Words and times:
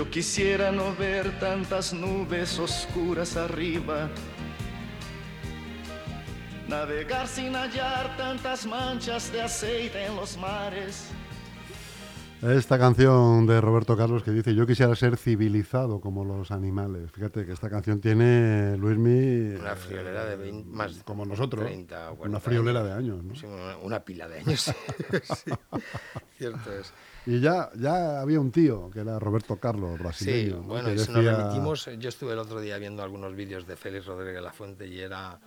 Yo 0.00 0.08
quisiera 0.08 0.72
no 0.72 0.96
ver 0.96 1.30
tantas 1.38 1.92
nubes 1.92 2.58
oscuras 2.58 3.36
arriba. 3.36 4.08
Navegar 6.66 7.28
sin 7.28 7.54
hallar 7.54 8.16
tantas 8.16 8.64
manchas 8.64 9.30
de 9.30 9.42
aceite 9.42 10.06
en 10.06 10.16
los 10.16 10.38
mares. 10.38 11.10
Esta 12.42 12.78
canción 12.78 13.46
de 13.46 13.60
Roberto 13.60 13.96
Carlos 13.98 14.22
que 14.22 14.30
dice, 14.30 14.54
yo 14.54 14.66
quisiera 14.66 14.96
ser 14.96 15.18
civilizado 15.18 16.00
como 16.00 16.24
los 16.24 16.50
animales. 16.50 17.10
Fíjate 17.12 17.44
que 17.44 17.52
esta 17.52 17.68
canción 17.68 18.00
tiene, 18.00 18.78
Luismi... 18.78 19.56
Una 19.60 19.76
friolera 19.76 20.24
de 20.24 20.36
20, 20.36 20.70
más 20.70 21.02
como 21.04 21.26
nosotros, 21.26 21.66
30 21.66 22.12
o 22.12 22.16
40 22.16 22.28
una 22.28 22.40
friolera 22.40 22.80
años. 22.80 22.88
de 22.88 22.94
años. 22.94 23.24
¿no? 23.24 23.34
Sí, 23.34 23.44
una, 23.46 23.76
una 23.78 24.00
pila 24.02 24.26
de 24.28 24.38
años. 24.40 24.60
sí. 24.62 24.72
Sí, 25.44 25.50
Cierto 26.38 26.72
es. 26.72 26.92
Y 27.26 27.40
ya, 27.40 27.68
ya 27.76 28.22
había 28.22 28.40
un 28.40 28.50
tío 28.50 28.88
que 28.90 29.00
era 29.00 29.18
Roberto 29.18 29.56
Carlos, 29.56 29.96
Sí, 29.98 30.02
brasileño. 30.02 30.56
¿no? 30.56 30.62
bueno, 30.62 30.90
y 30.90 30.98
si 30.98 31.12
nos 31.12 31.22
remitimos, 31.22 31.90
yo 31.98 32.08
estuve 32.08 32.32
el 32.32 32.38
otro 32.38 32.58
día 32.62 32.78
viendo 32.78 33.02
algunos 33.02 33.36
vídeos 33.36 33.66
de 33.66 33.76
Félix 33.76 34.06
Rodríguez 34.06 34.40
la 34.42 34.52
Fuente 34.54 34.86
y 34.86 34.98
era, 35.00 35.38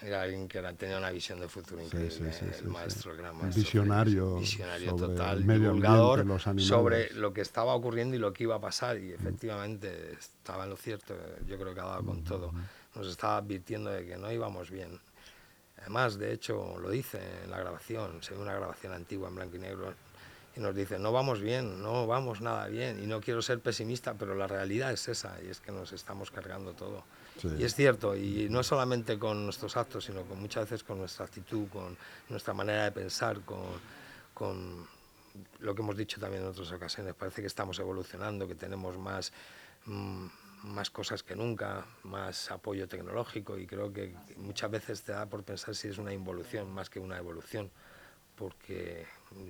era 0.00 0.22
alguien 0.22 0.46
que 0.46 0.60
tenía 0.74 0.98
una 0.98 1.10
visión 1.10 1.40
de 1.40 1.48
futuro 1.48 1.82
increíble, 1.82 2.10
sí, 2.10 2.38
sí, 2.38 2.44
el 2.44 2.54
sí, 2.54 2.60
sí. 2.62 2.66
maestro, 2.66 3.12
el 3.12 3.18
gran 3.18 3.36
maestro. 3.36 3.62
visionario 3.62 4.36
visionario 4.36 4.90
sobre 4.90 5.06
total, 5.06 5.38
el 5.38 5.44
medio 5.44 5.60
divulgador 5.68 6.20
ambiente, 6.20 6.32
los 6.34 6.46
animales. 6.46 6.68
sobre 6.68 7.14
lo 7.14 7.32
que 7.32 7.40
estaba 7.40 7.74
ocurriendo 7.74 8.14
y 8.14 8.18
lo 8.18 8.32
que 8.32 8.44
iba 8.44 8.54
a 8.54 8.60
pasar 8.60 8.98
y 8.98 9.12
efectivamente 9.12 10.12
estaba 10.12 10.64
en 10.64 10.70
lo 10.70 10.76
cierto, 10.76 11.14
yo 11.46 11.58
creo 11.58 11.74
que 11.74 11.80
ha 11.80 11.84
dado 11.84 12.04
con 12.04 12.22
todo. 12.22 12.52
Nos 12.94 13.08
estaba 13.08 13.38
advirtiendo 13.38 13.90
de 13.90 14.06
que 14.06 14.16
no 14.16 14.30
íbamos 14.30 14.70
bien. 14.70 15.00
Además, 15.80 16.18
de 16.18 16.32
hecho, 16.32 16.78
lo 16.78 16.90
dice 16.90 17.20
en 17.44 17.50
la 17.50 17.58
grabación, 17.58 18.22
se 18.22 18.34
ve 18.34 18.40
una 18.40 18.54
grabación 18.54 18.92
antigua 18.92 19.28
en 19.28 19.36
blanco 19.36 19.56
y 19.56 19.60
negro, 19.60 19.94
y 20.58 20.60
nos 20.60 20.74
dice, 20.74 20.98
no 20.98 21.12
vamos 21.12 21.40
bien, 21.40 21.80
no 21.80 22.06
vamos 22.06 22.40
nada 22.40 22.66
bien, 22.66 23.02
y 23.02 23.06
no 23.06 23.20
quiero 23.20 23.40
ser 23.40 23.60
pesimista, 23.60 24.14
pero 24.14 24.34
la 24.34 24.48
realidad 24.48 24.92
es 24.92 25.08
esa, 25.08 25.38
y 25.44 25.48
es 25.48 25.60
que 25.60 25.70
nos 25.70 25.92
estamos 25.92 26.32
cargando 26.32 26.72
todo. 26.72 27.04
Sí. 27.40 27.48
Y 27.58 27.64
es 27.64 27.74
cierto, 27.74 28.16
y 28.16 28.48
no 28.50 28.64
solamente 28.64 29.18
con 29.18 29.44
nuestros 29.44 29.76
actos, 29.76 30.04
sino 30.04 30.22
con 30.22 30.40
muchas 30.40 30.64
veces 30.64 30.82
con 30.82 30.98
nuestra 30.98 31.26
actitud, 31.26 31.68
con 31.68 31.96
nuestra 32.28 32.54
manera 32.54 32.84
de 32.84 32.92
pensar, 32.92 33.40
con, 33.42 33.60
con 34.34 34.86
lo 35.60 35.74
que 35.74 35.82
hemos 35.82 35.96
dicho 35.96 36.20
también 36.20 36.42
en 36.42 36.48
otras 36.48 36.72
ocasiones, 36.72 37.14
parece 37.14 37.40
que 37.40 37.46
estamos 37.46 37.78
evolucionando, 37.78 38.48
que 38.48 38.56
tenemos 38.56 38.98
más, 38.98 39.32
mm, 39.86 40.26
más 40.64 40.90
cosas 40.90 41.22
que 41.22 41.36
nunca, 41.36 41.86
más 42.02 42.50
apoyo 42.50 42.88
tecnológico 42.88 43.56
y 43.56 43.66
creo 43.66 43.92
que 43.92 44.12
muchas 44.36 44.70
veces 44.72 45.02
te 45.02 45.12
da 45.12 45.26
por 45.26 45.44
pensar 45.44 45.76
si 45.76 45.86
es 45.86 45.98
una 45.98 46.12
involución 46.12 46.68
más 46.72 46.90
que 46.90 46.98
una 46.98 47.16
evolución, 47.16 47.70
porque 48.34 49.06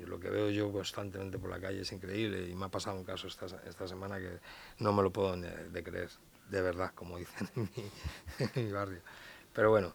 lo 0.07 0.19
que 0.21 0.31
veo 0.31 0.51
yo 0.51 0.71
constantemente 0.73 1.39
por 1.39 1.51
la 1.51 1.61
calle 1.61 1.81
es 1.83 1.93
increíble 1.93 2.49
y 2.49 2.55
me 2.55 2.67
ha 2.67 2.69
pasado 2.69 2.97
un 2.97 3.05
caso 3.05 3.27
esta, 3.29 3.47
esta 3.67 3.87
semana 3.89 4.19
que 4.19 4.39
no 4.79 4.93
me 4.93 5.03
lo 5.03 5.13
puedo 5.13 5.37
de 5.37 5.83
creer, 5.83 6.11
de 6.51 6.63
verdad, 6.63 6.93
como 6.95 7.19
dicen 7.19 7.49
en 7.57 7.63
mi, 7.77 7.91
en 8.55 8.67
mi 8.67 8.73
barrio. 8.73 9.01
Pero 9.53 9.71
bueno, 9.71 9.95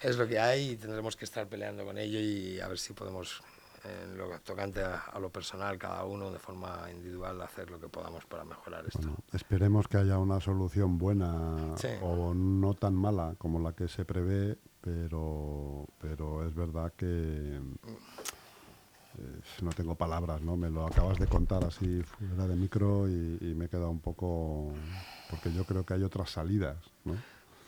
es 0.00 0.16
lo 0.16 0.26
que 0.28 0.38
hay 0.38 0.70
y 0.70 0.76
tendremos 0.76 1.16
que 1.16 1.24
estar 1.24 1.46
peleando 1.48 1.84
con 1.84 1.98
ello 1.98 2.18
y 2.20 2.60
a 2.60 2.68
ver 2.68 2.78
si 2.78 2.92
podemos, 2.92 3.42
en 3.84 4.16
lo 4.18 4.28
tocante 4.40 4.82
a, 4.82 4.96
a 4.98 5.18
lo 5.18 5.30
personal, 5.30 5.76
cada 5.78 6.04
uno 6.04 6.30
de 6.30 6.38
forma 6.38 6.88
individual, 6.90 7.40
hacer 7.42 7.70
lo 7.70 7.80
que 7.80 7.88
podamos 7.88 8.24
para 8.26 8.44
mejorar 8.44 8.84
esto. 8.86 8.98
Bueno, 9.00 9.16
esperemos 9.32 9.88
que 9.88 9.96
haya 9.98 10.18
una 10.18 10.40
solución 10.40 10.98
buena 10.98 11.76
Sí. 11.76 11.88
o 12.02 12.32
no 12.34 12.74
tan 12.74 12.94
mala 12.94 13.34
como 13.38 13.58
la 13.60 13.72
que 13.74 13.88
se 13.88 14.04
prevé, 14.04 14.56
pero, 14.80 15.86
pero 16.00 16.46
es 16.46 16.54
verdad 16.54 16.92
que 16.96 17.60
no 19.62 19.70
tengo 19.70 19.94
palabras, 19.94 20.42
¿no? 20.42 20.56
Me 20.56 20.70
lo 20.70 20.86
acabas 20.86 21.18
de 21.18 21.26
contar 21.26 21.64
así 21.64 22.02
fuera 22.02 22.46
de 22.46 22.56
micro 22.56 23.08
y, 23.08 23.38
y 23.40 23.54
me 23.54 23.66
he 23.66 23.68
quedado 23.68 23.90
un 23.90 24.00
poco... 24.00 24.72
porque 25.30 25.52
yo 25.52 25.64
creo 25.64 25.84
que 25.84 25.94
hay 25.94 26.02
otras 26.02 26.30
salidas, 26.30 26.76
¿no? 27.04 27.14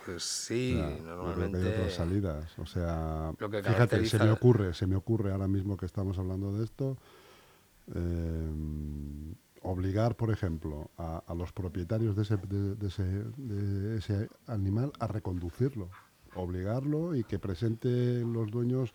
Pues 0.05 0.23
sí, 0.23 0.75
O 0.75 0.79
sea, 0.79 0.91
yo 0.91 0.97
creo 0.97 1.05
que 1.05 1.11
hay 1.11 1.17
normalmente... 1.17 1.69
otras 1.69 1.93
salidas. 1.95 2.59
O 2.59 2.67
sea, 2.67 3.33
Lo 3.39 3.51
que 3.51 3.63
fíjate, 3.63 4.07
se 4.07 4.19
me 4.19 4.31
ocurre, 4.31 4.75
se 4.75 4.87
me 4.87 4.97
ocurre 4.97 5.31
ahora 5.33 5.47
mismo 5.49 5.77
que 5.77 5.87
estamos 5.87 6.19
hablando 6.19 6.53
de 6.57 6.65
esto, 6.65 6.97
eh, 7.95 8.51
obligar, 9.63 10.17
por 10.17 10.31
ejemplo, 10.31 10.91
a, 10.97 11.23
a 11.27 11.35
los 11.35 11.53
propietarios 11.53 12.17
de 12.17 12.23
ese, 12.23 12.37
de, 12.39 12.75
de 12.77 12.87
ese, 12.89 13.05
de 13.37 13.99
ese 13.99 14.29
animal 14.47 14.93
a 14.99 15.07
reconducirlo, 15.07 15.91
obligarlo 16.35 17.15
y 17.15 17.25
que 17.25 17.39
presenten 17.39 18.33
los 18.33 18.51
dueños 18.51 18.93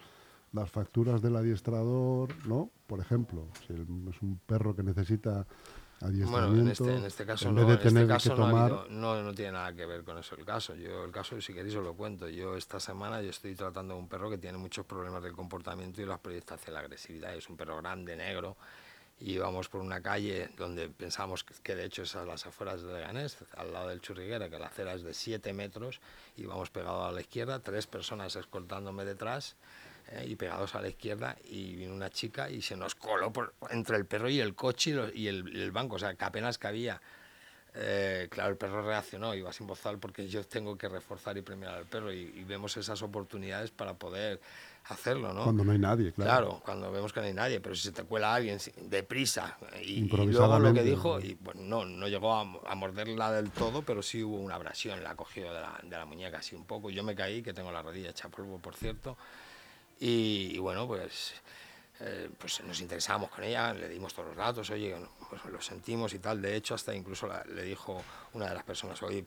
las 0.56 0.72
facturas 0.72 1.22
del 1.22 1.36
adiestrador, 1.36 2.34
¿no? 2.48 2.72
Por 2.88 3.00
ejemplo, 3.00 3.48
si 3.68 3.74
es 3.74 4.22
un 4.22 4.40
perro 4.46 4.76
que 4.76 4.84
necesita 4.84 5.46
adiestramiento, 6.02 6.32
Bueno, 6.32 6.62
en 6.62 6.68
este, 6.70 6.96
en 6.96 7.06
este 7.06 7.26
caso 7.26 7.50
en 7.50 7.56
no, 7.56 7.62
de 7.62 7.68
en 7.68 7.74
este 7.74 7.88
tener 7.90 8.08
caso 8.08 8.30
que 8.32 8.36
no, 8.40 8.46
ha 8.46 8.50
tomar... 8.50 8.72
habido- 8.72 8.88
no, 8.90 9.24
no 9.24 9.34
tiene 9.34 9.52
nada 9.54 9.74
que 9.74 9.86
ver 9.86 10.04
con 10.04 10.18
eso 10.18 10.36
el 10.36 10.46
caso. 10.46 10.76
Yo 10.76 11.04
el 11.06 11.12
caso, 11.12 11.40
si 11.42 11.54
queréis, 11.54 11.76
os 11.76 11.84
lo 11.84 11.94
cuento. 11.94 12.28
Yo 12.30 12.56
esta 12.56 12.80
semana 12.80 13.22
yo 13.22 13.30
estoy 13.30 13.56
tratando 13.56 13.94
a 13.94 13.98
un 13.98 14.08
perro 14.08 14.30
que 14.30 14.38
tiene 14.38 14.58
muchos 14.58 14.86
problemas 14.86 15.22
del 15.24 15.34
comportamiento 15.34 16.02
y 16.02 16.06
las 16.06 16.20
proyecta 16.20 16.56
hacia 16.56 16.74
la 16.74 16.80
agresividad. 16.80 17.36
Es 17.36 17.50
un 17.50 17.58
perro 17.58 17.78
grande, 17.78 18.16
negro, 18.16 18.56
y 19.20 19.32
íbamos 19.36 19.70
por 19.70 19.80
una 19.82 20.02
calle 20.02 20.50
donde 20.58 20.90
pensamos 20.90 21.46
que, 21.46 21.54
que 21.64 21.74
de 21.76 21.86
hecho 21.86 22.04
es 22.04 22.16
a 22.18 22.26
las 22.26 22.46
afueras 22.46 22.82
de 22.84 22.92
Leganés, 22.94 23.38
al 23.56 23.72
lado 23.72 23.88
del 23.88 24.02
Churriguera, 24.02 24.50
que 24.50 24.60
la 24.60 24.68
acera 24.68 24.94
es 24.94 25.04
de 25.04 25.14
7 25.14 25.54
metros, 25.54 26.02
y 26.36 26.46
vamos 26.46 26.70
pegados 26.70 27.08
a 27.08 27.12
la 27.14 27.22
izquierda, 27.22 27.60
tres 27.60 27.88
personas 27.88 28.36
escoltándome 28.36 29.06
detrás, 29.06 29.56
eh, 30.12 30.26
y 30.28 30.36
pegados 30.36 30.76
a 30.76 30.82
la 30.82 30.88
izquierda, 30.90 31.36
y 31.46 31.76
vino 31.76 31.94
una 31.94 32.10
chica 32.10 32.50
y 32.50 32.62
se 32.62 32.76
nos 32.76 32.96
coló 32.96 33.32
por, 33.34 33.54
entre 33.72 33.98
el 33.98 34.06
perro 34.06 34.30
y 34.30 34.40
el 34.40 34.56
coche 34.56 34.92
y, 34.92 34.94
lo- 34.94 35.14
y 35.14 35.28
el, 35.28 35.56
el 35.56 35.72
banco, 35.72 35.96
o 35.96 36.00
sea, 36.00 36.14
que 36.16 36.26
apenas 36.26 36.58
cabía. 36.58 37.02
Eh, 37.78 38.28
claro, 38.32 38.52
el 38.52 38.58
perro 38.58 38.82
reaccionó, 38.88 39.36
iba 39.36 39.52
sin 39.52 39.68
bozal 39.68 40.00
porque 40.00 40.30
yo 40.30 40.46
tengo 40.46 40.78
que 40.78 40.88
reforzar 40.88 41.38
y 41.38 41.42
premiar 41.42 41.74
al 41.74 41.86
perro 41.86 42.14
y, 42.14 42.20
y 42.20 42.44
vemos 42.46 42.78
esas 42.78 43.02
oportunidades 43.02 43.70
para 43.72 43.96
poder 43.96 44.40
hacerlo, 44.86 45.34
¿no? 45.34 45.44
Cuando 45.44 45.66
no 45.66 45.74
hay 45.74 45.80
nadie, 45.80 46.14
claro. 46.14 46.30
Claro, 46.32 46.62
cuando 46.64 46.90
vemos 46.90 47.12
que 47.12 47.20
no 47.20 47.26
hay 47.26 47.34
nadie, 47.34 47.60
pero 47.60 47.76
si 47.76 47.82
se 47.82 47.92
te 47.92 48.04
cuela 48.04 48.34
alguien 48.34 48.60
deprisa 48.84 49.58
y, 49.84 50.04
y 50.24 50.28
luego 50.38 50.60
lo 50.60 50.74
que 50.74 50.84
dijo, 50.90 51.20
y 51.20 51.34
bueno, 51.42 51.62
no, 51.64 51.86
no 51.86 52.08
llegó 52.08 52.34
a, 52.34 52.42
a 52.66 52.76
morderla 52.76 53.30
del 53.34 53.52
todo, 53.52 53.82
pero 53.82 54.02
sí 54.02 54.24
hubo 54.24 54.38
una 54.38 54.56
abrasión, 54.56 55.04
la 55.04 55.16
cogió 55.16 55.52
de 55.52 55.60
la, 55.60 55.78
de 55.84 55.98
la 55.98 56.06
muñeca 56.06 56.38
así 56.38 56.56
un 56.56 56.64
poco. 56.66 56.90
Yo 56.92 57.04
me 57.04 57.14
caí, 57.14 57.44
que 57.44 57.54
tengo 57.54 57.74
la 57.74 57.82
rodilla 57.82 58.12
hecha 58.12 58.30
polvo, 58.30 58.58
por 58.60 58.76
cierto, 58.76 59.18
y, 60.00 60.52
y 60.56 60.58
bueno, 60.60 60.88
pues, 60.88 61.34
eh, 62.02 62.30
pues 62.38 62.62
nos 62.64 62.80
interesamos 62.82 63.30
con 63.30 63.44
ella, 63.44 63.74
le 63.74 63.88
dimos 63.88 64.14
todos 64.14 64.30
los 64.30 64.38
datos, 64.38 64.70
oye, 64.70 64.96
pues 65.30 65.44
lo 65.46 65.62
sentimos 65.62 66.14
y 66.14 66.20
tal. 66.20 66.42
De 66.42 66.56
hecho, 66.56 66.76
hasta 66.76 66.94
incluso 66.94 67.26
la- 67.28 67.44
le 67.46 67.64
dijo 67.64 68.04
una 68.34 68.50
de 68.50 68.56
las 68.56 68.64
personas, 68.64 69.02
oye, 69.04 69.26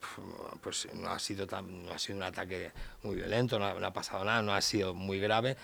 pues 0.62 0.88
no 0.94 1.08
ha 1.08 1.18
sido 1.18 1.46
tan, 1.46 1.86
no 1.86 1.92
ha 1.92 1.98
sido 1.98 2.18
un 2.18 2.24
ataque 2.24 2.72
muy 3.02 3.16
violento, 3.16 3.58
no 3.58 3.66
ha, 3.66 3.74
no 3.74 3.86
ha 3.86 3.92
pasado 3.92 4.24
nada, 4.24 4.42
no 4.42 4.52
ha 4.54 4.60
sido 4.60 4.92
muy 4.94 5.18
grave 5.18 5.56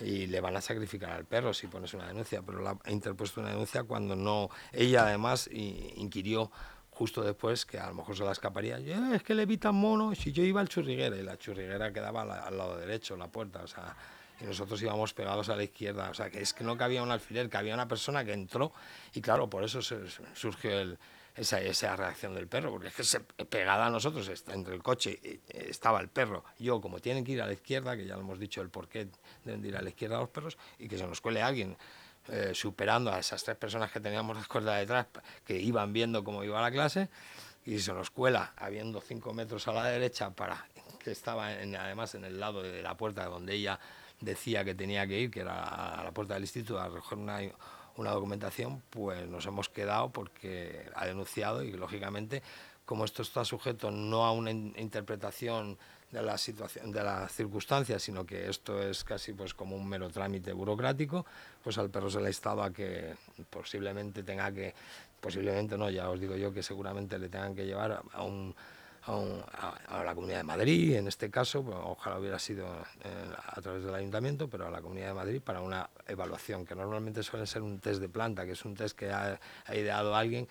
y 0.00 0.26
le 0.26 0.40
van 0.40 0.56
a 0.56 0.60
sacrificar 0.60 1.10
al 1.10 1.24
perro 1.26 1.52
si 1.52 1.66
pones 1.66 1.92
una 1.94 2.06
denuncia, 2.06 2.42
pero 2.42 2.60
la, 2.60 2.76
ha 2.84 2.90
interpuesto 2.90 3.40
una 3.40 3.50
denuncia 3.50 3.82
cuando 3.84 4.16
no, 4.16 4.48
ella 4.72 5.02
además 5.06 5.48
inquirió 5.52 6.50
justo 6.90 7.22
después 7.22 7.66
que 7.66 7.78
a 7.78 7.88
lo 7.88 7.94
mejor 7.94 8.16
se 8.16 8.22
la 8.24 8.32
escaparía, 8.32 8.78
"Eh, 8.78 9.14
es 9.16 9.22
que 9.22 9.34
le 9.34 9.46
vi 9.46 9.58
tan 9.58 9.74
mono, 9.74 10.14
si 10.14 10.30
yo 10.32 10.42
iba 10.44 10.60
al 10.60 10.68
churriguera 10.68 11.16
y 11.16 11.22
la 11.22 11.36
churriguera 11.38 11.92
quedaba 11.92 12.22
al, 12.22 12.30
al 12.30 12.56
lado 12.58 12.76
derecho, 12.78 13.16
la 13.16 13.28
puerta, 13.28 13.62
o 13.62 13.66
sea, 13.66 13.96
y 14.42 14.46
nosotros 14.46 14.82
íbamos 14.82 15.14
pegados 15.14 15.48
a 15.48 15.56
la 15.56 15.62
izquierda, 15.62 16.10
o 16.10 16.14
sea, 16.14 16.30
que 16.30 16.40
es 16.40 16.52
que 16.52 16.64
no 16.64 16.76
cabía 16.76 17.02
un 17.02 17.10
alfiler, 17.10 17.48
que 17.48 17.56
había 17.56 17.74
una 17.74 17.86
persona 17.88 18.24
que 18.24 18.32
entró 18.32 18.72
y 19.14 19.20
claro, 19.20 19.48
por 19.48 19.62
eso 19.64 19.80
se- 19.82 20.00
surgió 20.34 20.70
el, 20.80 20.98
esa, 21.36 21.60
esa 21.60 21.94
reacción 21.96 22.34
del 22.34 22.46
perro, 22.48 22.70
porque 22.72 22.88
es 22.88 22.94
que 22.94 23.04
se, 23.04 23.20
pegada 23.20 23.86
a 23.86 23.90
nosotros, 23.90 24.28
entre 24.48 24.74
el 24.74 24.82
coche 24.82 25.18
eh, 25.22 25.40
estaba 25.48 26.00
el 26.00 26.08
perro, 26.08 26.44
yo 26.58 26.80
como 26.80 26.98
tienen 27.00 27.24
que 27.24 27.32
ir 27.32 27.40
a 27.42 27.46
la 27.46 27.52
izquierda, 27.52 27.96
que 27.96 28.04
ya 28.04 28.16
lo 28.16 28.20
hemos 28.22 28.38
dicho 28.38 28.60
el 28.60 28.68
por 28.68 28.88
qué 28.88 29.08
deben 29.44 29.62
de 29.62 29.68
ir 29.68 29.76
a 29.76 29.82
la 29.82 29.88
izquierda 29.90 30.18
los 30.18 30.28
perros, 30.28 30.58
y 30.78 30.88
que 30.88 30.98
se 30.98 31.06
nos 31.06 31.20
cuele 31.20 31.40
alguien 31.40 31.76
eh, 32.28 32.52
superando 32.54 33.12
a 33.12 33.18
esas 33.18 33.42
tres 33.44 33.56
personas 33.56 33.90
que 33.90 34.00
teníamos 34.00 34.36
la 34.36 34.44
cuerda 34.44 34.76
detrás, 34.76 35.06
que 35.44 35.58
iban 35.58 35.92
viendo 35.92 36.22
cómo 36.24 36.44
iba 36.44 36.60
la 36.60 36.70
clase, 36.70 37.08
y 37.64 37.78
se 37.78 37.92
nos 37.92 38.10
cuela, 38.10 38.52
habiendo 38.56 39.00
cinco 39.00 39.32
metros 39.32 39.68
a 39.68 39.72
la 39.72 39.84
derecha, 39.84 40.30
para 40.30 40.66
que 40.98 41.12
estaba 41.12 41.52
en- 41.60 41.74
además 41.76 42.14
en 42.14 42.24
el 42.24 42.38
lado 42.38 42.62
de 42.62 42.82
la 42.82 42.96
puerta 42.96 43.24
donde 43.26 43.54
ella 43.54 43.78
decía 44.22 44.64
que 44.64 44.74
tenía 44.74 45.06
que 45.06 45.20
ir, 45.20 45.30
que 45.30 45.40
era 45.40 46.00
a 46.00 46.04
la 46.04 46.12
puerta 46.12 46.34
del 46.34 46.44
instituto, 46.44 46.80
a 46.80 46.88
recoger 46.88 47.18
una, 47.18 47.40
una 47.96 48.10
documentación, 48.12 48.82
pues 48.88 49.28
nos 49.28 49.44
hemos 49.46 49.68
quedado 49.68 50.10
porque 50.10 50.86
ha 50.94 51.06
denunciado 51.06 51.62
y 51.62 51.72
lógicamente 51.72 52.42
como 52.84 53.04
esto 53.04 53.22
está 53.22 53.44
sujeto 53.44 53.90
no 53.90 54.24
a 54.24 54.32
una 54.32 54.50
interpretación 54.50 55.78
de 56.10 56.22
la 56.22 56.36
situación, 56.36 56.92
de 56.92 57.02
las 57.02 57.32
circunstancias, 57.32 58.02
sino 58.02 58.26
que 58.26 58.48
esto 58.48 58.82
es 58.82 59.02
casi 59.02 59.32
pues 59.32 59.54
como 59.54 59.76
un 59.76 59.88
mero 59.88 60.10
trámite 60.10 60.52
burocrático, 60.52 61.24
pues 61.62 61.78
al 61.78 61.90
perro 61.90 62.10
se 62.10 62.20
le 62.20 62.30
a 62.30 62.70
que 62.70 63.14
posiblemente 63.48 64.22
tenga 64.22 64.52
que, 64.52 64.74
posiblemente 65.20 65.78
no, 65.78 65.88
ya 65.88 66.10
os 66.10 66.20
digo 66.20 66.36
yo 66.36 66.52
que 66.52 66.62
seguramente 66.62 67.18
le 67.18 67.28
tengan 67.28 67.54
que 67.54 67.64
llevar 67.64 68.02
a 68.12 68.22
un 68.22 68.54
a, 69.06 70.02
la 70.04 70.14
Comunidad 70.14 70.38
de 70.38 70.44
Madrid, 70.44 70.94
en 70.94 71.08
este 71.08 71.30
caso, 71.30 71.64
pues, 71.64 71.76
ojalá 71.82 72.18
hubiera 72.18 72.38
sido 72.38 72.66
eh, 73.04 73.32
a 73.46 73.60
través 73.60 73.84
del 73.84 73.94
Ayuntamiento, 73.94 74.48
pero 74.48 74.66
a 74.66 74.70
la 74.70 74.80
Comunidad 74.80 75.08
de 75.08 75.14
Madrid 75.14 75.40
para 75.42 75.60
una 75.60 75.88
evaluación, 76.06 76.64
que 76.64 76.74
normalmente 76.74 77.22
suele 77.22 77.46
ser 77.46 77.62
un 77.62 77.80
test 77.80 78.00
de 78.00 78.08
planta, 78.08 78.44
que 78.44 78.52
es 78.52 78.64
un 78.64 78.74
test 78.74 78.96
que 78.96 79.10
ha 79.10 79.38
ideado 79.74 80.14
alguien 80.14 80.48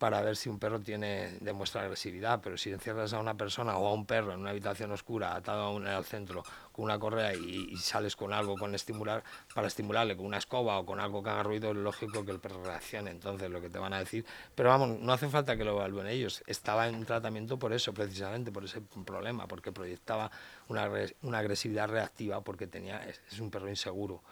para 0.00 0.22
ver 0.22 0.34
si 0.34 0.48
un 0.48 0.58
perro 0.58 0.80
tiene 0.80 1.36
demuestra 1.40 1.82
agresividad, 1.82 2.40
pero 2.40 2.56
si 2.56 2.72
encierras 2.72 3.12
a 3.12 3.18
una 3.18 3.36
persona 3.36 3.76
o 3.76 3.86
a 3.86 3.92
un 3.92 4.06
perro 4.06 4.32
en 4.32 4.40
una 4.40 4.48
habitación 4.48 4.90
oscura 4.92 5.36
atado 5.36 5.64
a 5.64 5.70
un, 5.70 5.86
al 5.86 6.06
centro 6.06 6.42
con 6.72 6.86
una 6.86 6.98
correa 6.98 7.34
y, 7.34 7.76
sales 7.76 8.16
con 8.16 8.32
algo 8.32 8.56
con 8.56 8.74
estimular 8.74 9.22
para 9.54 9.66
estimularle 9.66 10.16
con 10.16 10.24
una 10.24 10.38
escoba 10.38 10.78
o 10.78 10.86
con 10.86 11.00
algo 11.00 11.22
que 11.22 11.28
haga 11.28 11.42
ruido, 11.42 11.72
es 11.72 11.76
lógico 11.76 12.24
que 12.24 12.30
el 12.30 12.40
perro 12.40 12.64
reaccione. 12.64 13.10
Entonces, 13.10 13.50
lo 13.50 13.60
que 13.60 13.68
te 13.68 13.78
van 13.78 13.92
a 13.92 13.98
decir, 13.98 14.24
pero 14.54 14.70
vamos, 14.70 14.98
no 15.00 15.12
hace 15.12 15.28
falta 15.28 15.54
que 15.58 15.64
lo 15.64 15.72
evalúen 15.72 16.06
ellos. 16.06 16.42
Estaba 16.46 16.88
en 16.88 17.04
tratamiento 17.04 17.58
por 17.58 17.74
eso, 17.74 17.92
precisamente 17.92 18.50
por 18.50 18.64
ese 18.64 18.80
problema, 19.04 19.46
porque 19.46 19.70
proyectaba 19.70 20.30
una 20.68 21.38
agresividad 21.38 21.88
reactiva 21.90 22.40
porque 22.40 22.66
tenía 22.66 23.06
es 23.06 23.38
un 23.38 23.50
perro 23.50 23.68
inseguro 23.68 24.22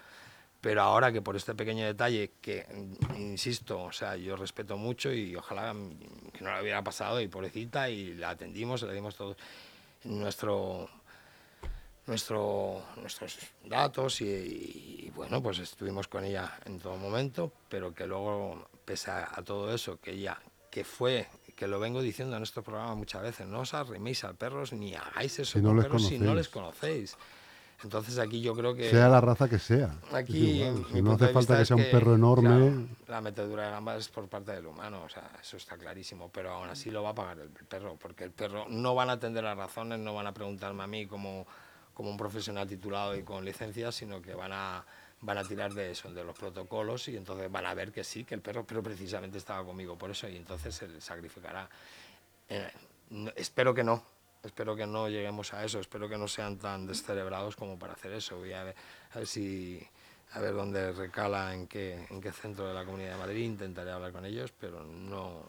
pero 0.60 0.82
ahora 0.82 1.12
que 1.12 1.22
por 1.22 1.36
este 1.36 1.54
pequeño 1.54 1.86
detalle 1.86 2.32
que 2.40 2.66
insisto 3.16 3.82
o 3.82 3.92
sea 3.92 4.16
yo 4.16 4.36
respeto 4.36 4.76
mucho 4.76 5.12
y 5.12 5.36
ojalá 5.36 5.74
que 6.32 6.44
no 6.44 6.54
le 6.54 6.62
hubiera 6.62 6.82
pasado 6.82 7.20
y 7.20 7.28
pobrecita 7.28 7.88
y 7.88 8.14
la 8.14 8.30
atendimos 8.30 8.82
le 8.82 8.92
dimos 8.92 9.14
todo 9.14 9.36
nuestro 10.04 10.88
nuestro 12.06 12.82
nuestros 12.96 13.38
datos 13.64 14.20
y, 14.20 15.12
bueno 15.14 15.42
pues 15.42 15.58
estuvimos 15.58 16.08
con 16.08 16.24
ella 16.24 16.58
en 16.64 16.78
todo 16.80 16.96
momento 16.96 17.52
pero 17.68 17.94
que 17.94 18.06
luego 18.06 18.68
pese 18.84 19.10
a, 19.10 19.42
todo 19.44 19.72
eso 19.72 20.00
que 20.00 20.12
ella 20.12 20.40
que 20.70 20.82
fue 20.84 21.28
que 21.54 21.66
lo 21.66 21.78
vengo 21.78 22.02
diciendo 22.02 22.36
en 22.36 22.42
estos 22.42 22.64
programas 22.64 22.96
muchas 22.96 23.22
veces 23.22 23.46
no 23.46 23.60
os 23.60 23.74
arreméis 23.74 24.24
a 24.24 24.32
perros 24.32 24.72
ni 24.72 24.94
hagáis 24.94 25.38
eso 25.38 25.60
con 25.62 25.80
perros 25.80 26.06
si 26.06 26.18
no 26.18 26.34
les 26.34 26.48
conocéis 26.48 27.16
entonces 27.82 28.18
aquí 28.18 28.40
yo 28.40 28.54
creo 28.54 28.74
que... 28.74 28.90
Sea 28.90 29.08
la 29.08 29.20
raza 29.20 29.48
que 29.48 29.58
sea. 29.58 29.94
Aquí 30.12 30.64
no 31.00 31.12
hace 31.12 31.28
falta 31.28 31.58
que 31.58 31.64
sea 31.64 31.76
un 31.76 31.84
perro 31.90 32.14
enorme... 32.14 32.88
la 33.06 33.20
metedura 33.20 33.66
de 33.66 33.70
gamba 33.70 33.96
es 33.96 34.08
por 34.08 34.28
parte 34.28 34.52
del 34.52 34.66
humano, 34.66 35.02
o 35.04 35.08
sea, 35.08 35.30
eso 35.40 35.56
está 35.56 35.76
clarísimo, 35.76 36.28
pero 36.32 36.50
aún 36.50 36.68
así 36.68 36.90
lo 36.90 37.02
va 37.02 37.10
a 37.10 37.14
pagar 37.14 37.38
el 37.38 37.48
perro, 37.50 37.96
porque 37.96 38.24
el 38.24 38.32
perro 38.32 38.66
no 38.68 38.94
van 38.94 39.10
a 39.10 39.12
atender 39.12 39.44
las 39.44 39.56
razones, 39.56 39.98
no 40.00 40.14
van 40.14 40.26
a 40.26 40.34
preguntarme 40.34 40.82
a 40.82 40.86
mí 40.88 41.06
como, 41.06 41.46
como 41.94 42.10
un 42.10 42.16
profesional 42.16 42.66
titulado 42.66 43.16
y 43.16 43.22
con 43.22 43.44
licencia, 43.44 43.92
sino 43.92 44.20
que 44.20 44.34
van 44.34 44.52
a, 44.52 44.84
van 45.20 45.38
a 45.38 45.44
tirar 45.44 45.72
de 45.72 45.92
eso, 45.92 46.12
de 46.12 46.24
los 46.24 46.36
protocolos, 46.36 47.06
y 47.08 47.16
entonces 47.16 47.50
van 47.50 47.66
a 47.66 47.74
ver 47.74 47.92
que 47.92 48.02
sí, 48.02 48.24
que 48.24 48.34
el 48.34 48.40
perro, 48.40 48.64
pero 48.66 48.82
precisamente 48.82 49.38
estaba 49.38 49.64
conmigo 49.64 49.96
por 49.96 50.10
eso, 50.10 50.28
y 50.28 50.36
entonces 50.36 50.74
se 50.74 51.00
sacrificará. 51.00 51.68
Eh, 52.48 52.70
espero 53.36 53.72
que 53.72 53.84
no, 53.84 54.02
Espero 54.42 54.76
que 54.76 54.86
no 54.86 55.08
lleguemos 55.08 55.52
a 55.52 55.64
eso, 55.64 55.80
espero 55.80 56.08
que 56.08 56.16
no 56.16 56.28
sean 56.28 56.58
tan 56.58 56.86
descerebrados 56.86 57.56
como 57.56 57.78
para 57.78 57.94
hacer 57.94 58.12
eso. 58.12 58.38
Voy 58.38 58.52
a 58.52 58.64
ver, 58.64 58.76
a 59.12 59.18
ver 59.18 59.26
si 59.26 59.84
a 60.32 60.40
ver 60.40 60.54
dónde 60.54 60.92
recala, 60.92 61.54
en 61.54 61.66
qué, 61.66 62.06
en 62.10 62.20
qué 62.20 62.32
centro 62.32 62.68
de 62.68 62.74
la 62.74 62.84
Comunidad 62.84 63.12
de 63.12 63.18
Madrid, 63.18 63.44
intentaré 63.44 63.90
hablar 63.90 64.12
con 64.12 64.24
ellos, 64.26 64.52
pero 64.58 64.84
no... 64.84 65.42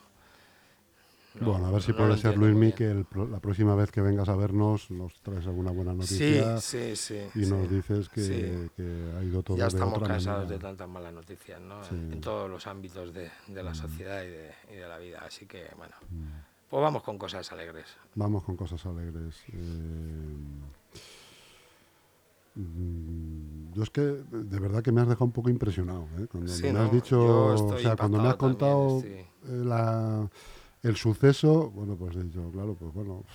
bueno, 1.42 1.68
a 1.68 1.72
ver 1.72 1.82
si 1.82 1.92
puede 1.92 2.18
ser, 2.18 2.38
Luismi, 2.38 2.72
que 2.72 3.06
la 3.30 3.40
próxima 3.40 3.76
vez 3.76 3.92
que 3.92 4.02
vengas 4.02 4.30
a 4.30 4.36
vernos 4.36 4.90
nos 4.90 5.20
traes 5.22 5.46
alguna 5.48 5.72
buena 5.72 5.94
noticia 5.94 6.60
sí, 6.60 6.96
sí, 6.96 7.30
sí, 7.34 7.42
y 7.42 7.46
nos 7.46 7.70
dices 7.70 8.08
que, 8.08 8.70
que, 8.76 9.14
ha 9.18 9.24
ido 9.24 9.44
todo 9.44 9.58
ya 9.58 9.68
estamos 9.68 10.02
cansados 10.02 10.48
de 10.48 10.58
tantas 10.58 10.88
malas 10.88 11.14
noticias, 11.14 11.60
¿no? 11.60 11.82
En 11.92 12.22
todos 12.22 12.50
los 12.50 12.66
ámbitos 12.66 13.14
de, 13.14 13.30
de 13.48 13.64
la 13.64 13.72
mm. 13.72 13.76
sociedad 13.76 14.24
y 14.24 14.30
de, 14.30 14.52
y 14.72 14.76
de, 14.76 14.88
la 14.88 14.98
vida, 14.98 15.24
así 15.26 15.46
que, 15.46 15.68
bueno... 15.78 15.96
Mm. 16.10 16.49
Pues 16.70 16.82
vamos 16.84 17.02
con 17.02 17.18
cosas 17.18 17.52
alegres. 17.52 17.86
Vamos 18.16 18.44
con 18.44 18.56
cosas 18.56 18.86
alegres. 18.86 19.36
Eh, 19.52 20.36
mm, 22.56 23.74
yo 23.74 23.84
es 23.84 23.90
que 23.90 24.02
de 24.02 24.60
verdad 24.60 24.84
que 24.84 24.92
me 24.92 25.02
has 25.02 25.08
dejado 25.08 25.26
un 25.26 25.32
poco 25.32 25.50
impresionado. 25.50 26.08
¿eh? 26.20 26.28
Cuando 26.32 26.52
me 26.52 26.80
has 26.80 26.92
dicho, 26.92 27.56
o 27.56 27.80
sea, 27.80 27.96
cuando 27.96 28.22
me 28.22 28.30
has 28.30 28.36
contado 28.36 29.02
el 30.82 30.96
suceso, 30.96 31.72
bueno, 31.72 31.96
pues 31.96 32.16
he 32.16 32.24
dicho, 32.24 32.50
claro, 32.52 32.76
pues 32.76 32.94
bueno, 32.94 33.26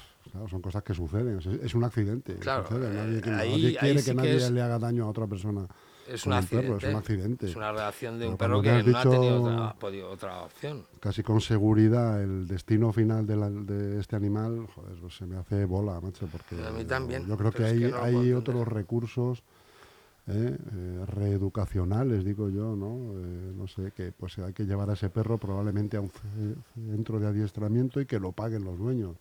son 0.48 0.62
cosas 0.62 0.82
que 0.84 0.94
suceden. 0.94 1.40
Es, 1.62 1.74
un 1.74 1.84
accidente. 1.84 2.36
Claro, 2.36 2.66
nadie, 2.70 3.76
quiere 3.76 4.02
que 4.02 4.14
nadie 4.14 4.50
le 4.50 4.62
haga 4.62 4.78
daño 4.78 5.04
a 5.04 5.08
otra 5.08 5.26
persona 5.26 5.66
es 6.08 6.26
un, 6.26 6.32
accidente, 6.32 6.86
es 6.86 6.92
un 6.92 6.96
accidente. 6.96 7.46
Es 7.46 7.56
una 7.56 7.72
reacción 7.72 8.18
de 8.18 8.28
un 8.28 8.36
perro 8.36 8.62
que 8.62 8.82
no 8.82 8.98
ha 8.98 9.02
tenido 9.02 10.10
otra, 10.10 10.42
opción. 10.42 10.84
Casi 11.00 11.22
con 11.22 11.40
seguridad 11.40 12.22
el 12.22 12.46
destino 12.46 12.92
final 12.92 13.26
de, 13.26 14.00
este 14.00 14.16
animal, 14.16 14.66
joder, 14.74 14.96
pues 15.00 15.16
se 15.16 15.26
me 15.26 15.36
hace 15.36 15.64
bola, 15.64 16.00
macho, 16.00 16.26
porque 16.30 16.56
a 16.64 16.70
mí 16.70 16.84
también, 16.84 17.26
yo 17.26 17.36
creo 17.36 17.52
que 17.52 17.64
hay, 17.64 17.84
hay 17.84 18.32
otros 18.32 18.66
recursos 18.66 19.42
eh, 20.26 20.56
eh, 20.56 21.04
reeducacionales, 21.06 22.24
digo 22.24 22.48
yo, 22.48 22.74
¿no? 22.74 23.12
Eh, 23.20 23.52
no 23.54 23.66
sé, 23.66 23.92
que 23.94 24.10
pues 24.10 24.38
hay 24.38 24.54
que 24.54 24.64
llevar 24.64 24.88
a 24.88 24.94
ese 24.94 25.10
perro 25.10 25.36
probablemente 25.36 25.98
a 25.98 26.00
un 26.00 26.10
centro 26.74 27.20
de 27.20 27.26
adiestramiento 27.26 28.00
y 28.00 28.06
que 28.06 28.18
lo 28.18 28.32
paguen 28.32 28.64
los 28.64 28.78
dueños. 28.78 29.16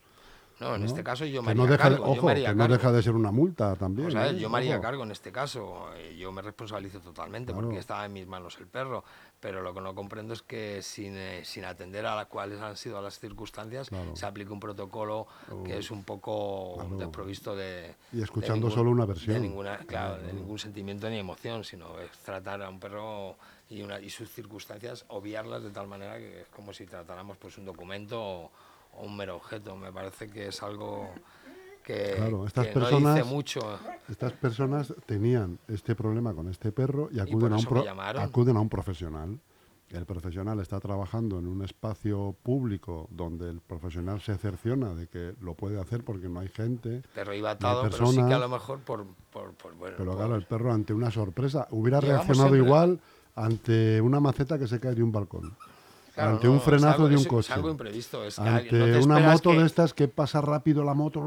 No, 0.59 0.75
en 0.75 0.83
este 0.83 1.03
caso 1.03 1.25
yo 1.25 1.41
me 1.41 1.51
haría 1.51 1.77
cargo. 1.77 2.05
Ojo, 2.05 2.27
que 2.27 2.53
no 2.53 2.67
deja 2.67 2.91
de 2.91 3.03
ser 3.03 3.13
una 3.13 3.31
multa 3.31 3.75
también. 3.75 4.15
¿eh? 4.17 4.37
Yo 4.37 4.49
me 4.49 4.59
haría 4.59 4.79
cargo 4.79 5.03
en 5.03 5.11
este 5.11 5.31
caso. 5.31 5.89
Eh, 5.95 6.15
yo 6.17 6.31
me 6.31 6.41
responsabilizo 6.41 6.99
totalmente 6.99 7.53
porque 7.53 7.77
estaba 7.77 8.05
en 8.05 8.13
mis 8.13 8.27
manos 8.27 8.57
el 8.59 8.67
perro. 8.67 9.03
Pero 9.39 9.61
lo 9.61 9.73
que 9.73 9.81
no 9.81 9.93
comprendo 9.93 10.33
es 10.33 10.41
que 10.41 10.81
sin, 10.81 11.17
eh, 11.17 11.43
sin 11.43 11.65
atender 11.65 12.05
a 12.05 12.15
las 12.15 12.27
cuales 12.27 12.61
han 12.61 12.77
sido 12.77 13.01
las 13.01 13.19
circunstancias, 13.19 13.89
se 14.13 14.25
aplique 14.25 14.53
un 14.53 14.59
protocolo 14.59 15.27
que 15.65 15.77
es 15.79 15.91
un 15.91 16.03
poco 16.03 16.77
desprovisto 16.97 17.55
de. 17.55 17.95
Y 18.13 18.21
escuchando 18.21 18.69
solo 18.69 18.91
una 18.91 19.05
versión. 19.05 19.35
De, 19.35 19.41
ninguna, 19.41 19.77
de 19.77 20.33
ningún 20.33 20.59
sentimiento 20.59 21.09
ni 21.09 21.17
emoción, 21.17 21.63
sino 21.63 21.99
es 21.99 22.11
tratar 22.19 22.61
a 22.61 22.69
un 22.69 22.79
perro 22.79 23.35
y, 23.69 23.81
una, 23.81 23.99
y 23.99 24.09
sus 24.09 24.29
circunstancias, 24.29 25.05
obviarlas 25.09 25.63
de 25.63 25.71
tal 25.71 25.87
manera 25.87 26.17
que 26.17 26.41
es 26.41 26.47
como 26.47 26.73
si 26.73 26.85
tratáramos 26.85 27.37
pues, 27.37 27.57
un 27.57 27.65
documento. 27.65 28.21
O, 28.21 28.51
un 28.99 29.15
mero 29.15 29.35
objeto. 29.35 29.75
Me 29.75 29.91
parece 29.91 30.29
que 30.29 30.47
es 30.47 30.63
algo 30.63 31.09
que, 31.83 32.13
estas 32.45 32.67
personas, 32.67 33.15
dice 33.15 33.27
mucho. 33.27 33.59
Estas 34.09 34.33
personas 34.33 34.93
tenían 35.05 35.59
este 35.67 35.95
problema 35.95 36.33
con 36.33 36.47
este 36.49 36.71
perro 36.71 37.09
y 37.11 37.19
acuden, 37.19 37.53
a, 37.53 37.57
un 37.57 38.19
acuden 38.19 38.57
a 38.57 38.61
un 38.61 38.69
profesional. 38.69 39.39
El 39.89 40.05
profesional 40.07 40.59
está 40.59 40.79
trabajando 40.79 41.37
en 41.37 41.45
un 41.45 41.63
espacio 41.63 42.35
público 42.41 43.07
donde 43.11 43.49
el 43.49 43.61
profesional 43.61 44.21
se 44.21 44.35
cerciona 44.37 44.95
de 44.95 45.07
que 45.07 45.35
lo 45.39 45.53
puede 45.53 45.79
hacer 45.79 46.03
porque 46.03 46.27
no 46.29 46.39
hay 46.39 46.47
gente. 46.47 47.03
Perro 47.13 47.33
iba 47.35 47.51
atado, 47.51 47.83
pero 47.83 48.07
sí 48.07 48.15
que 48.15 48.33
a 48.33 48.39
lo 48.39 48.49
mejor 48.49 48.79
por. 48.79 49.05
pero 49.97 50.15
claro, 50.15 50.35
el 50.35 50.45
perro 50.45 50.73
ante 50.73 50.93
una 50.93 51.11
sorpresa 51.11 51.67
hubiera 51.69 51.99
reaccionado 51.99 52.55
igual 52.55 52.99
ante 53.35 54.01
una 54.01 54.19
maceta 54.19 54.57
que 54.57 54.67
se 54.67 54.79
cae 54.79 54.95
de 54.95 55.03
un 55.03 55.11
balcón 55.11 55.55
ante 56.15 56.47
un 56.47 56.61
frenazo 56.61 57.07
de 57.07 57.17
un 57.17 57.25
coche. 57.25 57.51
Es 57.51 57.57
algo 57.57 57.69
imprevisto. 57.69 58.23
Es 58.23 58.39
ante 58.39 58.99
una 58.99 59.19
moto 59.19 59.51
de 59.51 59.65
estas 59.65 59.93
que 59.93 60.07
pasa 60.07 60.41
rápido 60.41 60.83
la 60.83 60.93
moto. 60.93 61.23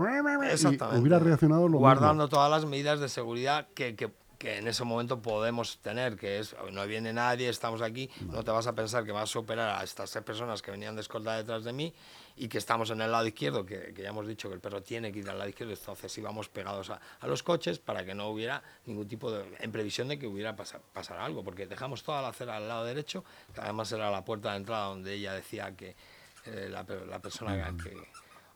Exactamente. 0.50 1.00
hubiera 1.00 1.19
reaccionado 1.19 1.69
lo 1.69 1.78
Guardando 1.78 2.28
todas 2.28 2.50
las 2.50 2.64
medidas 2.66 3.00
de 3.00 3.09
seguridad 3.09 3.69
que, 3.75 3.95
que, 3.97 4.11
que, 4.38 4.59
en 4.59 4.69
ese 4.69 4.85
momento 4.85 5.21
podemos 5.21 5.78
tener, 5.78 6.16
que 6.16 6.38
es, 6.38 6.55
no 6.73 6.87
viene 6.87 7.12
nadie, 7.12 7.49
estamos 7.49 7.83
aquí, 7.83 8.11
no 8.31 8.43
te 8.43 8.50
vas 8.50 8.66
a 8.66 8.75
pensar 8.75 9.05
que 9.05 9.12
vas 9.12 9.35
a 9.35 9.38
operar 9.38 9.81
a 9.81 9.85
estas 9.85 10.11
personas 10.25 10.62
que 10.62 10.71
venían 10.71 10.95
de 10.95 11.00
escolta 11.00 11.37
detrás 11.37 11.64
de 11.64 11.73
mí 11.73 11.93
y 12.37 12.49
que 12.49 12.59
estamos 12.59 12.90
en 12.90 13.00
el 13.00 13.11
lado 13.11 13.26
izquierdo, 13.26 13.64
que, 13.64 13.95
ya 13.97 14.11
hemos 14.11 14.26
dicho 14.26 14.49
que 14.49 14.55
el 14.55 14.61
perro 14.61 14.83
tiene 14.83 15.11
que 15.11 15.21
ir 15.21 15.31
al 15.31 15.38
lado 15.38 15.49
izquierdo, 15.49 15.73
entonces 15.73 16.16
íbamos 16.19 16.49
pegados 16.49 16.90
a, 16.90 17.00
los 17.26 17.43
coches 17.43 17.78
para 17.78 18.05
que 18.05 18.14
no 18.14 18.28
hubiera 18.28 18.62
ningún 18.85 19.09
tipo 19.09 19.31
de, 19.31 19.45
en 19.59 19.73
previsión 19.73 20.09
de 20.09 20.19
que 20.19 20.26
hubiera 20.26 20.55
pasar, 20.55 20.83
pasar 20.93 21.19
algo, 21.19 21.43
porque 21.43 21.66
dejamos 21.66 22.02
toda 22.02 22.21
la 22.21 22.28
acera 22.28 22.57
al 22.57 22.69
lado 22.69 22.85
derecho, 22.85 23.25
que 23.55 23.61
además 23.61 23.90
era 23.90 24.11
la 24.11 24.25
puerta 24.25 24.50
de 24.52 24.59
entrada 24.59 24.87
donde 24.87 25.14
ella 25.14 25.33
decía 25.33 25.75
que 25.75 25.97
eh, 26.45 26.69
la, 26.71 26.85
la, 27.09 27.19
persona 27.21 27.57
que 27.57 27.62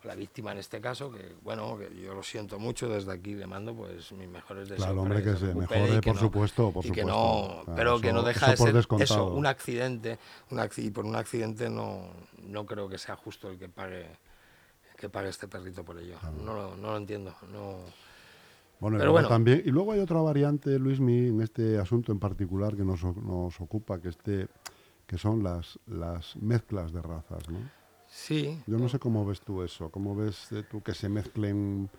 la 0.03 0.15
víctima 0.15 0.51
en 0.51 0.57
este 0.57 0.81
caso, 0.81 1.11
que 1.11 1.35
bueno, 1.43 1.77
que 1.77 2.01
yo 2.01 2.13
lo 2.13 2.23
siento 2.23 2.59
mucho, 2.59 2.89
desde 2.89 3.11
aquí 3.11 3.35
le 3.35 3.45
mando 3.45 3.73
pues 3.75 4.11
mis 4.13 4.27
mejores 4.27 4.69
deseos. 4.69 4.87
Claro, 4.87 5.01
hombre, 5.01 5.23
que, 5.23 5.35
se 5.35 5.53
mejore, 5.53 6.01
por 6.01 6.17
supuesto, 6.17 6.71
por 6.71 6.83
supuesto. 6.83 7.07
no, 7.07 7.63
pero 7.75 7.99
que 7.99 8.11
no 8.11 8.23
deja 8.23 8.51
de 8.51 8.57
ser 8.57 8.75
eso, 8.75 9.27
un 9.27 9.45
accidente, 9.45 10.17
y 10.77 10.89
por 10.89 11.05
un 11.05 11.15
accidente 11.15 11.69
no, 11.69 12.07
no 12.41 12.65
creo 12.65 12.89
que 12.89 12.97
sea 12.97 13.15
justo 13.15 13.49
el 13.49 13.57
que 13.57 13.69
pague 13.69 14.07
que 14.97 15.09
pague 15.09 15.29
este 15.29 15.47
perrito 15.47 15.83
por 15.83 15.97
ello. 15.97 16.15
No, 16.45 16.75
no, 16.75 16.91
lo 16.91 16.97
entiendo, 16.97 17.33
no... 17.51 17.79
Bueno, 18.79 18.97
pero 18.99 19.11
bueno. 19.11 19.27
también, 19.27 19.61
y 19.65 19.69
luego 19.69 19.91
hay 19.91 19.99
otra 19.99 20.21
variante, 20.21 20.77
Luismi, 20.77 21.29
en 21.29 21.41
este 21.41 21.77
asunto 21.79 22.11
en 22.11 22.19
particular 22.19 22.75
que 22.75 22.83
nos, 22.83 23.03
nos 23.03 23.59
ocupa, 23.61 23.99
que 23.99 24.09
este 24.09 24.47
que 25.05 25.17
son 25.17 25.43
las, 25.43 25.77
las 25.87 26.37
mezclas 26.37 26.93
de 26.93 27.01
razas, 27.01 27.49
¿no? 27.49 27.59
Sí. 28.11 28.61
Yo 28.67 28.77
no 28.77 28.89
sé 28.89 28.99
cómo 28.99 29.25
ves 29.25 29.39
tú 29.39 29.63
eso, 29.63 29.89
cómo 29.89 30.15
ves 30.15 30.49
tú 30.69 30.81
que 30.83 30.93
se 30.93 31.07
mezclen 31.07 31.89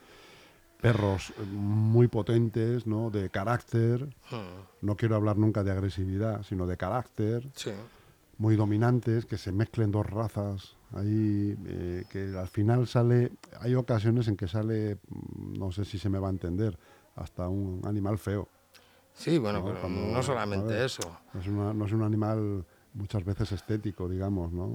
perros 0.81 1.31
eh, 1.39 1.43
muy 1.51 2.07
potentes, 2.09 2.87
¿no? 2.87 3.11
De 3.11 3.31
carácter. 3.31 4.05
Mm, 4.31 4.87
No 4.87 4.97
quiero 4.97 5.17
hablar 5.17 5.39
nunca 5.39 5.65
de 5.65 5.71
agresividad, 5.71 6.43
sino 6.43 6.67
de 6.67 6.77
carácter. 6.77 7.49
Sí. 7.55 7.71
muy 8.39 8.57
dominantes, 8.57 9.25
que 9.25 9.39
se 9.39 9.53
mezclen 9.53 9.93
dos 9.93 10.05
razas, 10.07 10.75
ahí 10.95 11.57
eh, 11.65 12.03
que 12.11 12.37
al 12.37 12.49
final 12.49 12.89
sale, 12.89 13.31
hay 13.61 13.75
ocasiones 13.77 14.27
en 14.27 14.37
que 14.37 14.49
sale, 14.49 14.97
mm, 15.09 15.59
no 15.59 15.71
sé 15.71 15.85
si 15.85 15.97
se 15.97 16.09
me 16.09 16.19
va 16.19 16.27
a 16.27 16.31
entender, 16.33 16.77
hasta 17.15 17.49
un 17.49 17.83
animal 17.85 18.19
feo. 18.19 18.49
Sí, 19.15 19.39
bueno, 19.39 19.61
No, 19.61 19.67
pero 19.67 19.81
cuando- 19.81 20.13
no 20.13 20.23
solamente 20.25 20.75
ver, 20.75 20.87
eso. 20.87 21.03
No 21.35 21.41
es, 21.41 21.47
una- 21.47 21.73
no 21.73 21.85
es 21.87 21.93
un 21.93 22.03
animal 22.03 22.65
muchas 22.95 23.25
veces 23.25 23.53
estético, 23.53 24.09
digamos, 24.09 24.53
¿no? 24.53 24.67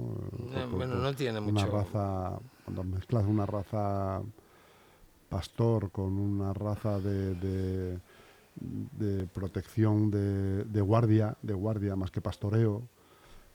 Eh, 0.54 0.66
bueno, 0.70 0.96
no 0.96 1.14
tiene 1.14 1.38
Una 1.38 1.50
mucho- 1.66 1.66
raza, 1.70 2.38
cuando 2.64 2.84
mezclas 2.84 3.24
una 3.26 3.46
raza 3.46 4.20
pastor 5.28 5.90
con 5.90 6.18
una 6.18 6.52
raza 6.54 6.98
de, 7.00 7.34
de, 7.34 7.98
de 8.56 9.26
protección 9.26 10.10
de, 10.10 10.64
de 10.64 10.80
guardia, 10.80 11.36
de 11.42 11.54
guardia 11.54 11.96
más 11.96 12.10
que 12.10 12.20
pastoreo, 12.20 12.82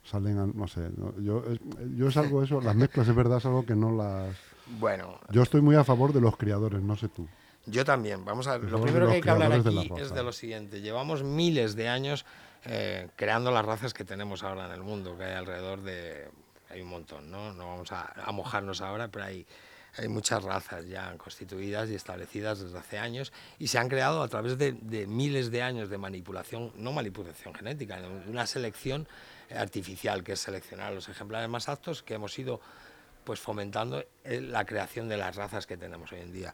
salen, 0.03 0.38
a- 0.38 0.48
no 0.48 0.67
sé, 0.67 0.91
no, 0.96 1.17
yo, 1.20 1.43
es, 1.46 1.60
yo 1.96 2.08
es 2.08 2.17
algo 2.17 2.43
eso, 2.43 2.62
las 2.62 2.75
mezclas 2.75 3.08
es 3.08 3.15
verdad, 3.15 3.38
es 3.39 3.46
algo 3.46 3.65
que 3.65 3.75
no 3.75 3.91
las... 3.91 4.36
Bueno, 4.79 5.20
Yo 5.32 5.41
estoy 5.41 5.62
muy 5.62 5.75
a 5.75 5.84
favor 5.84 6.13
de 6.13 6.22
los 6.22 6.38
criadores, 6.38 6.82
no 6.82 6.96
sé 6.96 7.10
tú. 7.10 7.27
Yo 7.65 7.86
también. 7.86 8.25
Vamos 8.25 8.48
a 8.48 8.58
ver. 8.58 8.70
Lo 8.70 8.82
primero 8.82 9.08
que 9.08 9.15
hay 9.15 9.22
que 9.22 9.29
hablar 9.29 9.63
de 9.63 9.79
aquí 9.79 9.91
es 9.98 10.13
de 10.13 10.24
lo 10.24 10.32
siguiente. 10.32 10.82
Llevamos 10.82 11.24
miles 11.24 11.75
de 11.75 11.88
años 11.88 12.25
eh, 12.65 13.10
creando 13.15 13.51
las 13.51 13.65
razas 13.65 13.93
que 13.93 14.03
tenemos 14.03 14.43
ahora 14.43 14.65
en 14.65 14.72
el 14.72 14.82
mundo, 14.82 15.17
que 15.17 15.25
hay 15.25 15.36
alrededor 15.36 15.82
de... 15.82 16.29
Hay 16.70 16.82
un 16.82 16.89
montón, 16.89 17.29
¿no? 17.29 17.53
No 17.53 17.67
vamos 17.67 17.91
a, 17.91 18.12
a 18.15 18.32
mojarnos 18.32 18.82
ahora, 18.82 19.08
pero 19.08 19.25
hay, 19.25 19.46
hay 19.98 20.08
muchas 20.08 20.43
razas 20.43 20.88
ya 20.88 21.15
constituidas 21.17 21.89
y 21.89 21.96
establecidas 21.96 22.60
desde 22.62 22.77
hace 22.79 22.98
años 22.98 23.32
y 23.60 23.67
se 23.67 23.77
han 23.77 23.89
creado 23.89 24.24
a 24.24 24.27
través 24.27 24.58
de, 24.58 24.72
de 24.72 25.05
miles 25.05 25.51
de 25.51 25.62
años 25.62 25.89
de 25.89 26.00
manipulación, 26.00 26.72
no 26.75 26.91
manipulación 26.91 27.53
genética, 27.53 28.01
de 28.01 28.08
una 28.27 28.48
selección 28.48 29.08
artificial, 29.55 30.24
que 30.24 30.32
es 30.32 30.39
seleccionar 30.39 30.93
los 30.93 31.10
ejemplares 31.10 31.48
más 31.48 31.70
aptos 31.70 32.01
que 32.01 32.15
hemos 32.15 32.38
ido 32.39 32.60
pues 33.24 33.39
fomentando 33.39 34.03
eh, 34.24 34.41
la 34.41 34.65
creación 34.65 35.08
de 35.08 35.17
las 35.17 35.36
razas 35.36 35.67
que 35.67 35.77
tenemos 35.77 36.12
hoy 36.12 36.22
en 36.22 36.34
día. 36.34 36.53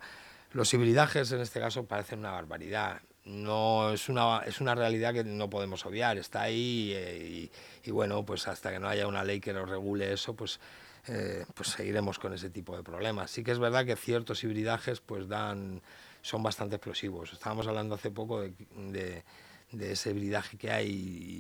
Los 0.52 0.74
hibridajes 0.74 1.32
en 1.32 1.42
este 1.42 1.60
caso 1.60 1.86
parecen 1.86 2.20
una 2.20 2.32
barbaridad. 2.32 3.02
No 3.26 3.92
es 3.92 4.10
una, 4.10 4.40
es 4.40 4.60
una 4.62 4.74
realidad 4.74 5.14
que 5.14 5.24
no 5.24 5.50
podemos 5.50 5.86
obviar, 5.86 6.18
está 6.18 6.44
ahí 6.44 6.92
eh, 6.96 7.50
y, 7.84 7.92
bueno, 7.92 8.26
pues 8.26 8.48
hasta 8.48 8.72
que 8.72 8.80
no 8.80 8.88
haya 8.88 9.06
una 9.06 9.24
ley 9.24 9.40
que 9.40 9.54
lo 9.54 9.66
regule 9.66 10.12
eso, 10.12 10.34
pues, 10.34 10.60
eh, 11.08 11.46
pues 11.54 11.70
seguiremos 11.70 12.18
con 12.18 12.34
ese 12.34 12.50
tipo 12.50 12.76
de 12.76 12.82
problemas. 12.82 13.30
Sí 13.30 13.44
que 13.44 13.52
es 13.52 13.60
verdad 13.60 13.86
que 13.86 13.96
ciertos 13.96 14.44
hibridajes 14.44 15.02
pues 15.02 15.28
dan, 15.28 15.82
son 16.22 16.42
bastante 16.42 16.78
explosivos. 16.78 17.34
Estábamos 17.34 17.68
hablando 17.68 17.94
hace 17.94 18.10
poco 18.10 18.42
de, 18.42 18.54
de, 18.76 19.24
de 19.72 19.92
ese 19.92 20.10
hibridaje 20.12 20.58
que 20.58 20.72
hay 20.72 20.90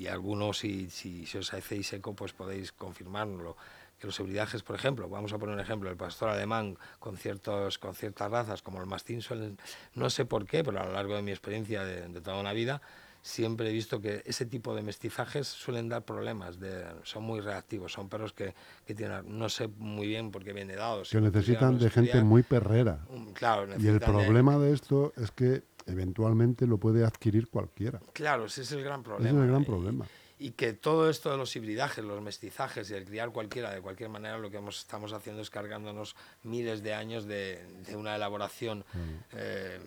y 0.01 0.07
algunos, 0.07 0.59
si, 0.59 0.89
si, 0.89 1.25
os 1.37 1.53
hacéis 1.53 1.91
eco, 1.93 2.13
pues 2.13 2.33
podéis 2.33 2.71
confirmárnoslo 2.71 3.57
que 3.99 4.07
los 4.07 4.19
hibridajes, 4.19 4.63
por 4.63 4.75
ejemplo, 4.75 5.09
vamos 5.09 5.33
a 5.33 5.37
poner 5.37 5.55
un 5.55 5.61
ejemplo, 5.61 5.89
el 5.89 5.97
pastor 5.97 6.29
alemán 6.29 6.77
con, 6.99 7.17
ciertos, 7.17 7.77
con 7.77 7.93
ciertas 7.95 8.31
razas 8.31 8.61
como 8.61 8.79
el 8.79 8.85
mastín 8.87 9.21
suelen, 9.21 9.57
no 9.95 10.09
sé 10.09 10.25
por 10.25 10.45
qué, 10.45 10.63
pero 10.63 10.79
a 10.81 10.85
lo 10.85 10.93
largo 10.93 11.15
de 11.15 11.21
mi 11.21 11.31
experiencia 11.31 11.83
de, 11.83 12.07
de 12.07 12.21
toda 12.21 12.39
una 12.39 12.53
vida, 12.53 12.81
siempre 13.21 13.69
he 13.69 13.73
visto 13.73 13.99
que 13.99 14.23
ese 14.25 14.45
tipo 14.45 14.73
de 14.73 14.81
mestizajes 14.81 15.45
suelen 15.45 15.89
dar 15.89 16.03
problemas, 16.03 16.57
de, 16.59 16.85
son 17.03 17.23
muy 17.23 17.41
reactivos, 17.41 17.91
son 17.91 18.07
perros 18.07 18.31
que, 18.31 18.55
que 18.85 18.95
tienen, 18.95 19.37
no 19.37 19.49
sé 19.49 19.67
muy 19.77 20.07
bien 20.07 20.31
por 20.31 20.43
qué 20.43 20.53
viene 20.53 20.75
dados. 20.75 21.09
Que 21.09 21.19
necesitan 21.19 21.77
de 21.77 21.89
gente 21.89 22.23
muy 22.23 22.43
perrera. 22.43 22.99
Claro, 23.33 23.67
Y 23.77 23.87
el 23.87 23.99
de- 23.99 24.05
problema 24.05 24.57
de 24.57 24.71
esto 24.73 25.11
es 25.17 25.31
que 25.31 25.63
eventualmente 25.85 26.65
lo 26.65 26.77
puede 26.77 27.03
adquirir 27.05 27.49
cualquiera. 27.49 27.99
Claro, 28.13 28.45
ese 28.45 28.61
es 28.61 28.71
el 28.71 28.83
gran 28.83 29.01
Ese 29.01 29.09
problema. 29.09 29.29
es 29.39 29.43
el 29.43 29.47
gran 29.51 29.65
problema. 29.65 30.05
Y 30.05 30.28
que 30.51 30.71
todo 30.73 31.09
esto 31.09 31.29
de 31.31 31.37
los 31.37 31.53
hibridajes, 31.55 32.03
los 32.03 32.21
mestizajes 32.21 32.89
y 32.89 32.93
el 32.93 33.03
criar 33.05 33.31
cualquiera 33.31 33.71
de 33.73 33.81
cualquier 33.81 34.09
manera, 34.09 34.37
lo 34.37 34.49
que 34.49 34.57
hemos- 34.57 34.79
estamos 34.79 35.11
haciendo 35.11 35.41
es 35.41 35.49
cargándonos 35.49 36.15
miles 36.43 36.81
de 36.81 36.93
años 36.93 37.25
de, 37.25 37.61
de 37.85 37.95
una 37.97 38.15
elaboración 38.15 38.85
eh, 39.33 39.79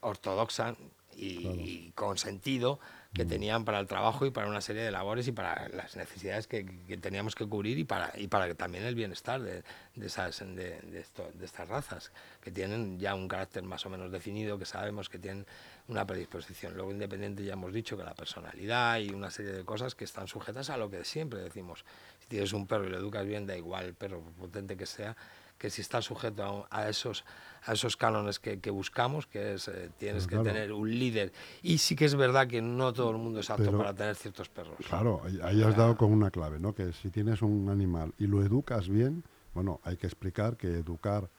ortodoxa 0.00 0.76
y, 1.16 1.48
y 1.48 1.92
con 1.94 2.18
sentido 2.18 2.78
que 3.14 3.24
tenían 3.24 3.64
para 3.64 3.80
el 3.80 3.86
trabajo 3.86 4.26
y 4.26 4.30
para 4.30 4.46
una 4.46 4.60
serie 4.60 4.82
de 4.82 4.90
labores 4.90 5.26
y 5.26 5.32
para 5.32 5.68
las 5.70 5.96
necesidades 5.96 6.46
que, 6.46 6.66
que 6.86 6.98
teníamos 6.98 7.34
que 7.34 7.46
cubrir 7.46 7.78
y 7.78 7.84
para, 7.84 8.12
y 8.18 8.28
para 8.28 8.54
también 8.54 8.84
el 8.84 8.94
bienestar 8.94 9.40
de, 9.40 9.62
de 9.94 10.06
esas, 10.06 10.38
de, 10.40 10.78
de 10.82 11.00
esto- 11.00 11.30
de 11.32 11.46
estas 11.46 11.66
razas, 11.66 12.12
que 12.42 12.50
tienen 12.50 12.98
ya 13.00 13.14
un 13.14 13.26
carácter 13.26 13.62
más 13.62 13.86
o 13.86 13.90
menos 13.90 14.12
definido, 14.12 14.58
que 14.58 14.66
sabemos 14.66 15.08
que 15.08 15.18
tienen 15.18 15.46
una 15.88 16.06
predisposición. 16.06 16.74
Luego, 16.74 16.90
independiente, 16.90 17.44
ya 17.44 17.52
hemos 17.52 17.72
dicho 17.72 17.96
que 17.96 18.02
la 18.04 18.14
personalidad 18.14 18.98
y 18.98 19.10
una 19.10 19.30
serie 19.30 19.52
de 19.52 19.64
cosas 19.64 19.94
que 19.94 20.04
están 20.04 20.26
sujetas 20.26 20.70
a 20.70 20.76
lo 20.76 20.90
que 20.90 21.04
siempre 21.04 21.40
decimos. 21.40 21.84
Si 22.20 22.26
tienes 22.28 22.52
un 22.52 22.66
perro 22.66 22.86
y 22.86 22.90
lo 22.90 22.98
educas 22.98 23.24
bien, 23.26 23.46
da 23.46 23.56
igual 23.56 23.84
el 23.86 23.94
perro, 23.94 24.20
potente 24.38 24.76
que 24.76 24.86
sea, 24.86 25.16
que 25.58 25.70
si 25.70 25.80
está 25.80 26.02
sujeto 26.02 26.66
a, 26.70 26.80
a 26.82 26.88
esos, 26.88 27.24
a 27.64 27.72
esos 27.72 27.96
cánones 27.96 28.38
que, 28.40 28.58
que 28.60 28.70
buscamos, 28.70 29.26
que 29.26 29.54
es 29.54 29.68
eh, 29.68 29.90
tienes 29.96 30.26
que 30.26 30.36
tener 30.38 30.72
un 30.72 30.90
líder. 30.90 31.32
Y 31.62 31.78
sí 31.78 31.94
que 31.96 32.04
es 32.04 32.14
verdad 32.14 32.46
que 32.46 32.60
no 32.60 32.92
todo 32.92 33.10
el 33.12 33.16
mundo 33.18 33.40
es 33.40 33.48
apto 33.48 33.64
Pero- 33.66 33.78
para 33.78 33.94
tener 33.94 34.16
ciertos 34.16 34.48
perros. 34.48 34.74
Claro, 34.88 35.22
ahí- 35.24 35.38
ahí 35.42 35.62
has 35.62 35.76
dado 35.76 35.96
con 35.96 36.12
una 36.12 36.30
clave, 36.30 36.58
¿no? 36.58 36.74
Que 36.74 36.92
si 36.92 37.10
tienes 37.10 37.40
un 37.42 37.68
animal 37.70 38.12
y 38.18 38.26
lo 38.26 38.42
educas 38.42 38.88
bien, 38.88 39.24
bueno, 39.54 39.80
hay 39.84 39.96
que 39.96 40.06
explicar 40.06 40.56
que 40.58 40.66
educar 40.68 41.30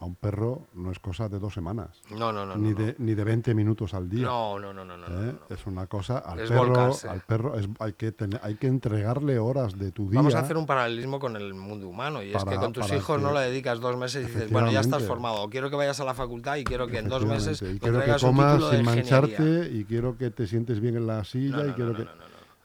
a 0.00 0.04
un 0.06 0.16
perro 0.16 0.66
no 0.74 0.90
es 0.90 0.98
cosa 0.98 1.28
de 1.28 1.38
dos 1.38 1.54
semanas, 1.54 2.02
No, 2.10 2.32
no, 2.32 2.44
no. 2.44 2.56
ni, 2.56 2.70
no, 2.70 2.76
de, 2.76 2.94
ni 2.98 3.14
de 3.14 3.24
20 3.24 3.54
minutos 3.54 3.94
al 3.94 4.08
día. 4.08 4.24
no, 4.26 4.58
no, 4.58 4.72
no, 4.74 4.84
no, 4.84 4.96
no, 4.96 5.06
¿eh? 5.06 5.34
no. 5.48 5.54
Es 5.54 5.66
una 5.66 5.86
cosa, 5.86 6.18
al 6.18 6.40
Es 6.40 6.50
perro, 6.50 6.64
volcarse. 6.66 7.08
al 7.08 7.20
perro 7.20 7.56
es- 7.58 7.68
hay, 7.78 7.92
que 7.94 8.12
tener- 8.12 8.40
hay 8.42 8.56
que 8.56 8.66
entregarle 8.66 9.38
horas 9.38 9.78
de 9.78 9.92
tu 9.92 10.10
día. 10.10 10.18
Vamos 10.18 10.34
a 10.34 10.40
hacer 10.40 10.56
un 10.56 10.66
paralelismo 10.66 11.18
con 11.18 11.36
el 11.36 11.54
mundo 11.54 11.88
humano 11.88 12.22
y 12.22 12.34
es 12.34 12.44
que 12.44 12.56
con 12.56 12.72
tus 12.72 12.92
hijos 12.92 13.16
que- 13.18 13.22
no 13.22 13.32
le 13.32 13.40
dedicas 13.40 13.80
dos 13.80 13.96
meses 13.96 14.24
y 14.24 14.26
dices, 14.26 14.50
bueno, 14.50 14.70
ya 14.70 14.80
estás 14.80 15.04
formado, 15.04 15.48
quiero 15.48 15.70
que 15.70 15.76
vayas 15.76 15.98
a 16.00 16.04
la 16.04 16.14
facultad 16.14 16.56
y 16.56 16.64
quiero 16.64 16.86
que 16.86 16.98
en 16.98 17.08
dos 17.08 17.24
meses 17.24 17.62
y 17.62 17.78
quiero 17.78 18.00
que 18.04 18.16
comas 18.20 18.62
sin 18.70 18.80
ingeniería. 18.80 18.82
mancharte 18.82 19.70
y 19.72 19.84
quiero 19.84 20.18
que 20.18 20.30
te 20.30 20.46
sientes 20.46 20.80
bien 20.80 20.96
en 20.96 21.06
la 21.06 21.24
silla 21.24 21.56
No, 21.58 21.64
y 21.64 21.68
no, 21.68 21.74
quiero 21.76 21.90
no, 21.92 21.96
que... 21.98 22.04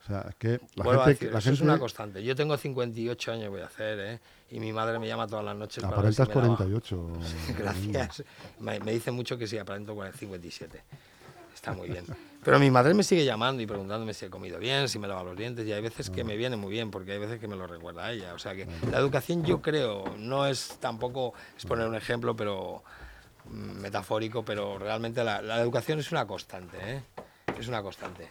O 0.09 0.11
sea, 0.11 0.25
es 0.29 0.35
que 0.37 0.59
la 0.75 0.83
Vuelvo 0.83 1.03
gente... 1.03 1.13
decir, 1.13 1.31
la 1.31 1.37
eso 1.39 1.49
es 1.51 1.57
gente 1.59 1.71
una 1.71 1.79
constante. 1.79 2.23
Yo 2.23 2.35
tengo 2.35 2.57
58 2.57 3.31
años, 3.31 3.49
voy 3.51 3.61
a 3.61 3.65
hacer, 3.67 3.99
¿eh? 3.99 4.19
Y 4.49 4.59
mi 4.59 4.73
madre 4.73 4.97
me 4.97 5.07
llama 5.07 5.27
todas 5.27 5.45
las 5.45 5.55
noches 5.55 5.83
para 5.83 6.01
ver 6.01 6.11
aparentas 6.11 6.27
si 6.27 6.33
me 6.35 6.41
daba- 6.41 6.57
48. 6.57 7.53
Gracias. 7.59 8.23
Me, 8.59 8.79
me 8.79 8.91
dice 8.91 9.11
mucho 9.11 9.37
que 9.37 9.45
sí, 9.45 9.59
aparento 9.59 9.95
57. 10.17 10.81
Está 11.53 11.73
muy 11.73 11.89
bien. 11.89 12.05
Pero 12.43 12.57
mi 12.57 12.71
madre 12.71 12.93
me 12.95 13.03
sigue 13.03 13.23
llamando 13.23 13.61
y 13.61 13.67
preguntándome 13.67 14.13
si 14.15 14.25
he 14.25 14.29
comido 14.31 14.57
bien, 14.57 14.87
si 14.89 14.97
me 14.97 15.07
lavo 15.07 15.25
los 15.25 15.37
dientes, 15.37 15.67
y 15.67 15.73
hay 15.73 15.81
veces 15.81 16.09
que 16.09 16.23
me 16.23 16.35
viene 16.37 16.55
muy 16.55 16.71
bien, 16.71 16.89
porque 16.89 17.11
hay 17.11 17.19
veces 17.19 17.39
que 17.39 17.47
me 17.47 17.55
lo 17.55 17.67
recuerda 17.67 18.05
a 18.05 18.11
ella. 18.13 18.33
O 18.33 18.39
sea 18.39 18.55
que 18.55 18.65
la 18.89 18.97
educación, 18.97 19.43
yo 19.45 19.61
creo, 19.61 20.05
no 20.17 20.47
es 20.47 20.77
tampoco, 20.79 21.33
es 21.55 21.65
poner 21.65 21.85
un 21.87 21.95
ejemplo, 21.95 22.35
pero 22.35 22.81
mm, 23.45 23.81
metafórico, 23.81 24.43
pero 24.43 24.79
realmente 24.79 25.23
la, 25.23 25.41
la 25.43 25.59
educación 25.61 25.99
es 25.99 26.11
una 26.11 26.25
constante, 26.25 26.77
¿eh? 26.81 27.01
Es 27.59 27.67
una 27.67 27.83
constante. 27.83 28.29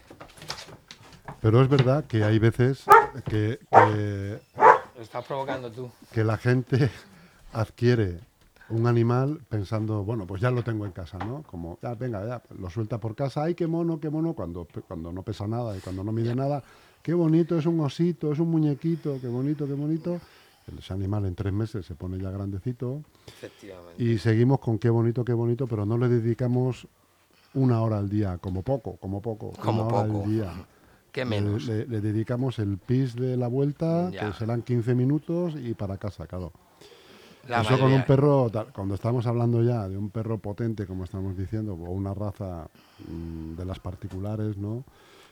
Pero 1.40 1.62
es 1.62 1.68
verdad 1.68 2.04
que 2.06 2.24
hay 2.24 2.38
veces 2.38 2.84
que, 3.24 3.58
que, 3.70 4.38
Lo 4.96 5.02
estás 5.02 5.24
provocando 5.24 5.70
tú. 5.70 5.90
que 6.12 6.24
la 6.24 6.36
gente 6.36 6.90
adquiere 7.52 8.18
un 8.70 8.86
animal 8.86 9.40
pensando, 9.48 10.04
bueno, 10.04 10.26
pues 10.26 10.42
ya 10.42 10.50
lo 10.50 10.62
tengo 10.62 10.84
en 10.84 10.92
casa, 10.92 11.16
¿no? 11.18 11.42
Como, 11.44 11.78
ya, 11.82 11.94
venga, 11.94 12.26
ya, 12.26 12.42
lo 12.58 12.68
suelta 12.68 12.98
por 12.98 13.14
casa, 13.14 13.44
ay, 13.44 13.54
qué 13.54 13.66
mono, 13.66 13.98
qué 13.98 14.10
mono, 14.10 14.34
cuando, 14.34 14.66
cuando 14.86 15.10
no 15.12 15.22
pesa 15.22 15.46
nada 15.46 15.76
y 15.76 15.80
cuando 15.80 16.04
no 16.04 16.12
mide 16.12 16.34
nada, 16.34 16.62
qué 17.02 17.14
bonito, 17.14 17.56
es 17.56 17.64
un 17.64 17.80
osito, 17.80 18.30
es 18.32 18.38
un 18.38 18.50
muñequito, 18.50 19.18
qué 19.20 19.28
bonito, 19.28 19.66
qué 19.66 19.72
bonito. 19.72 20.20
Ese 20.78 20.92
animal 20.92 21.24
en 21.24 21.34
tres 21.34 21.50
meses 21.50 21.86
se 21.86 21.94
pone 21.94 22.18
ya 22.18 22.30
grandecito 22.30 23.02
Efectivamente. 23.26 24.02
y 24.04 24.18
seguimos 24.18 24.58
con 24.58 24.78
qué 24.78 24.90
bonito, 24.90 25.24
qué 25.24 25.32
bonito, 25.32 25.66
pero 25.66 25.86
no 25.86 25.96
le 25.96 26.08
dedicamos 26.08 26.86
una 27.54 27.80
hora 27.80 27.96
al 27.96 28.10
día, 28.10 28.36
como 28.36 28.60
poco, 28.62 28.96
como 28.96 29.22
poco, 29.22 29.52
Como 29.52 29.86
una 29.86 29.94
hora 29.96 30.06
poco. 30.12 30.24
al 30.24 30.30
día. 30.30 30.52
¿Qué 31.18 31.24
Le- 31.24 31.30
menos? 31.42 31.66
Le, 31.66 31.84
le 31.86 32.00
dedicamos 32.00 32.60
el 32.60 32.78
pis 32.78 33.16
de 33.16 33.36
la 33.36 33.48
vuelta, 33.48 34.08
Ya. 34.10 34.20
que 34.30 34.38
serán 34.38 34.62
15 34.62 34.94
minutos 34.94 35.54
y 35.60 35.74
para 35.74 35.98
casa, 35.98 36.28
claro. 36.28 36.52
La 37.48 37.62
Eso 37.62 37.76
con 37.76 37.92
un 37.92 38.04
perro, 38.04 38.48
cuando 38.72 38.94
estamos 38.94 39.26
hablando 39.26 39.60
ya 39.64 39.88
de 39.88 39.96
un 39.98 40.10
perro 40.10 40.38
potente, 40.38 40.86
como 40.86 41.02
estamos 41.02 41.36
diciendo, 41.36 41.72
o 41.74 41.90
una 41.90 42.14
raza 42.14 42.68
mm, 43.08 43.56
de 43.56 43.64
las 43.64 43.80
particulares, 43.80 44.56
¿no? 44.58 44.84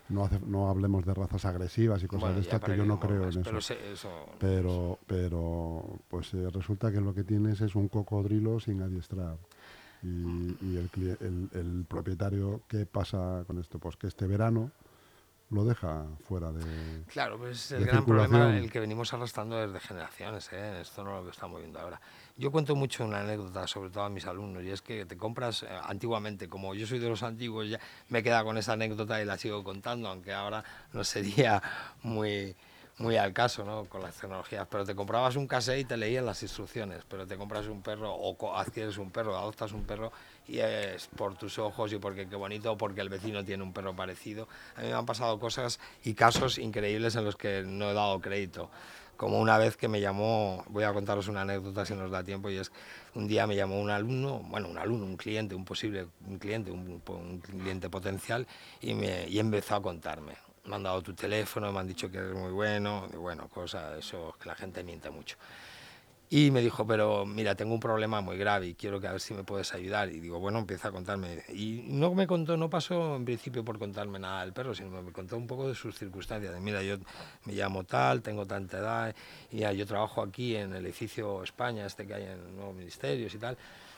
No, 0.08 0.24
hace- 0.24 0.40
no 0.44 0.68
hablemos 0.68 1.04
de 1.04 1.14
razas 1.14 1.44
agresivas 1.44 2.02
y 2.02 2.06
cosas 2.08 2.22
Bueno, 2.22 2.34
de 2.36 2.40
estas, 2.42 2.60
que 2.60 2.76
yo 2.76 2.84
no 2.84 2.98
creo 2.98 3.26
más, 3.26 3.36
en 3.36 3.42
pero 3.44 3.58
eso. 3.58 3.68
se- 3.74 3.92
eso 3.92 4.10
Pero, 4.40 4.98
pero 5.06 5.84
pues 6.08 6.34
eh, 6.34 6.48
resulta 6.52 6.90
que 6.90 7.00
lo 7.00 7.14
que 7.14 7.22
tienes 7.22 7.60
es 7.60 7.76
un 7.76 7.86
cocodrilo 7.86 8.58
sin 8.58 8.82
adiestrar. 8.82 9.36
Y, 10.02 10.08
y 10.64 10.76
el, 10.78 10.90
el- 11.20 11.48
el 11.52 11.84
propietario, 11.88 12.62
¿qué 12.66 12.86
pasa 12.86 13.44
con 13.46 13.58
esto? 13.58 13.78
Pues 13.78 13.96
que 13.96 14.06
este 14.08 14.26
verano 14.26 14.70
lo 15.50 15.64
deja 15.64 16.04
fuera 16.26 16.50
de. 16.50 17.04
Claro, 17.06 17.38
pues 17.38 17.66
es 17.66 17.72
el 17.72 17.86
gran 17.86 18.04
problema 18.04 18.56
el 18.56 18.70
que 18.70 18.80
venimos 18.80 19.12
arrastrando 19.14 19.56
desde 19.56 19.78
generaciones, 19.80 20.52
¿eh? 20.52 20.80
esto 20.80 21.04
no 21.04 21.10
es 21.10 21.16
lo 21.18 21.24
que 21.24 21.30
estamos 21.30 21.60
viendo 21.60 21.78
ahora. 21.78 22.00
Yo 22.36 22.50
cuento 22.50 22.74
mucho 22.74 23.04
una 23.04 23.20
anécdota, 23.20 23.66
sobre 23.66 23.90
todo 23.90 24.04
a 24.04 24.10
mis 24.10 24.26
alumnos, 24.26 24.64
y 24.64 24.70
es 24.70 24.82
que 24.82 25.06
te 25.06 25.16
compras 25.16 25.62
eh, 25.62 25.68
antiguamente, 25.84 26.48
como 26.48 26.74
yo 26.74 26.86
soy 26.86 26.98
de 26.98 27.08
los 27.08 27.22
antiguos, 27.22 27.68
ya 27.68 27.78
me 28.08 28.22
queda 28.22 28.42
con 28.42 28.58
esa 28.58 28.72
anécdota 28.72 29.22
y 29.22 29.24
la 29.24 29.38
sigo 29.38 29.62
contando, 29.62 30.08
aunque 30.08 30.32
ahora 30.32 30.64
no 30.92 31.04
sería 31.04 31.62
muy, 32.02 32.56
muy 32.98 33.16
al 33.16 33.32
caso 33.32 33.64
¿no? 33.64 33.84
con 33.84 34.02
las 34.02 34.16
tecnologías, 34.16 34.66
pero 34.68 34.84
te 34.84 34.94
comprabas 34.96 35.36
un 35.36 35.46
cassette 35.46 35.80
y 35.80 35.84
te 35.84 35.96
leían 35.96 36.26
las 36.26 36.42
instrucciones, 36.42 37.04
pero 37.08 37.26
te 37.26 37.36
compras 37.36 37.66
un 37.68 37.82
perro 37.82 38.12
o 38.12 38.56
adquieres 38.56 38.98
un 38.98 39.10
perro, 39.10 39.36
adoptas 39.36 39.72
un 39.72 39.84
perro 39.84 40.12
y 40.48 40.58
es 40.58 41.06
por 41.08 41.36
tus 41.36 41.58
ojos 41.58 41.92
y 41.92 41.98
porque 41.98 42.28
qué 42.28 42.36
bonito 42.36 42.76
porque 42.76 43.00
el 43.00 43.08
vecino 43.08 43.44
tiene 43.44 43.62
un 43.62 43.72
perro 43.72 43.94
parecido. 43.94 44.48
A 44.76 44.82
mí 44.82 44.88
me 44.88 44.94
han 44.94 45.06
pasado 45.06 45.38
cosas 45.38 45.80
y 46.04 46.14
casos 46.14 46.58
increíbles 46.58 47.16
en 47.16 47.24
los 47.24 47.36
que 47.36 47.62
no 47.62 47.90
he 47.90 47.94
dado 47.94 48.20
crédito. 48.20 48.70
Como 49.16 49.40
una 49.40 49.56
vez 49.56 49.78
que 49.78 49.88
me 49.88 50.00
llamó, 50.00 50.62
voy 50.68 50.84
a 50.84 50.92
contaros 50.92 51.28
una 51.28 51.40
anécdota 51.40 51.86
si 51.86 51.94
nos 51.94 52.10
da 52.10 52.22
tiempo, 52.22 52.50
y 52.50 52.58
es 52.58 52.70
un 53.14 53.26
día 53.26 53.46
me 53.46 53.56
llamó 53.56 53.80
un 53.80 53.88
alumno, 53.88 54.40
bueno, 54.40 54.68
un 54.68 54.76
alumno, 54.76 55.06
un 55.06 55.16
cliente, 55.16 55.54
un 55.54 55.64
posible 55.64 56.08
un 56.26 56.38
cliente, 56.38 56.70
un, 56.70 57.02
un 57.06 57.38
cliente 57.40 57.88
potencial, 57.88 58.46
y, 58.82 58.92
me, 58.92 59.26
y 59.26 59.38
empezó 59.38 59.76
a 59.76 59.82
contarme. 59.82 60.34
Me 60.66 60.74
han 60.74 60.82
dado 60.82 61.00
tu 61.00 61.14
teléfono, 61.14 61.72
me 61.72 61.78
han 61.80 61.86
dicho 61.86 62.10
que 62.10 62.18
eres 62.18 62.34
muy 62.34 62.52
bueno, 62.52 63.06
y 63.10 63.16
bueno, 63.16 63.48
cosa, 63.48 63.96
eso, 63.96 64.36
que 64.38 64.48
la 64.50 64.54
gente 64.54 64.84
miente 64.84 65.08
mucho. 65.08 65.38
Y 66.28 66.50
me 66.50 66.60
dijo, 66.60 66.84
pero 66.84 67.24
mira, 67.24 67.54
tengo 67.54 67.72
un 67.72 67.78
problema 67.78 68.20
muy 68.20 68.36
grave 68.36 68.66
y 68.66 68.74
quiero 68.74 69.00
que 69.00 69.06
a 69.06 69.12
ver 69.12 69.20
si 69.20 69.32
me 69.32 69.44
puedes 69.44 69.72
ayudar. 69.74 70.08
Y 70.10 70.18
digo, 70.18 70.40
bueno, 70.40 70.58
empieza 70.58 70.88
a 70.88 70.90
contarme. 70.90 71.44
Y 71.50 71.84
no 71.86 72.14
me 72.14 72.26
contó, 72.26 72.56
no 72.56 72.68
pasó 72.68 73.14
en 73.14 73.24
principio 73.24 73.64
por 73.64 73.78
contarme 73.78 74.18
nada 74.18 74.40
del 74.40 74.52
perro, 74.52 74.74
sino 74.74 74.90
me 75.02 75.12
contó 75.12 75.36
un 75.36 75.46
poco 75.46 75.68
de 75.68 75.76
sus 75.76 75.96
circunstancias. 75.96 76.52
De, 76.52 76.58
mira, 76.58 76.82
yo 76.82 76.96
me 77.44 77.52
llamo 77.52 77.84
tal, 77.84 78.22
tengo 78.22 78.44
tanta 78.44 78.78
edad, 78.78 79.14
y 79.52 79.58
ya, 79.58 79.72
yo 79.72 79.86
trabajo 79.86 80.20
aquí 80.20 80.56
en 80.56 80.74
el 80.74 80.84
edificio 80.84 81.44
España, 81.44 81.86
este 81.86 82.06
que 82.06 82.14
hay 82.14 82.24
en 82.24 82.56
nuevos 82.56 82.74
ministerios 82.74 83.32
y 83.32 83.38
tal. 83.38 83.56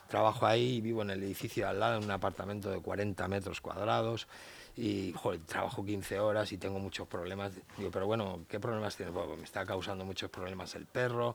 Trabajo 0.09 0.47
ahí 0.47 0.77
y 0.77 0.81
vivo 0.83 1.03
en 1.03 1.11
el 1.11 1.23
edificio 1.23 1.65
de 1.65 1.71
al 1.71 1.81
lado, 1.81 1.97
en 1.97 2.05
un 2.05 2.11
apartamento 2.11 2.71
de 2.71 2.81
40 2.81 3.27
metros 3.29 3.63
cuadrados. 3.63 4.29
Y 4.77 5.13
joder, 5.17 5.41
trabajo 5.41 5.85
15 5.85 6.21
horas 6.21 6.53
y 6.53 6.59
tengo 6.59 6.79
muchos 6.79 7.09
problemas. 7.09 7.53
Digo, 7.79 7.91
pero 7.91 8.07
bueno, 8.07 8.45
¿qué 8.49 8.61
problemas 8.61 8.97
tienes? 8.97 9.15
Bueno, 9.15 9.35
me 9.37 9.45
está 9.45 9.67
causando 9.67 10.05
muchos 10.05 10.31
problemas 10.31 10.75
el 10.75 10.87
perro 10.87 11.35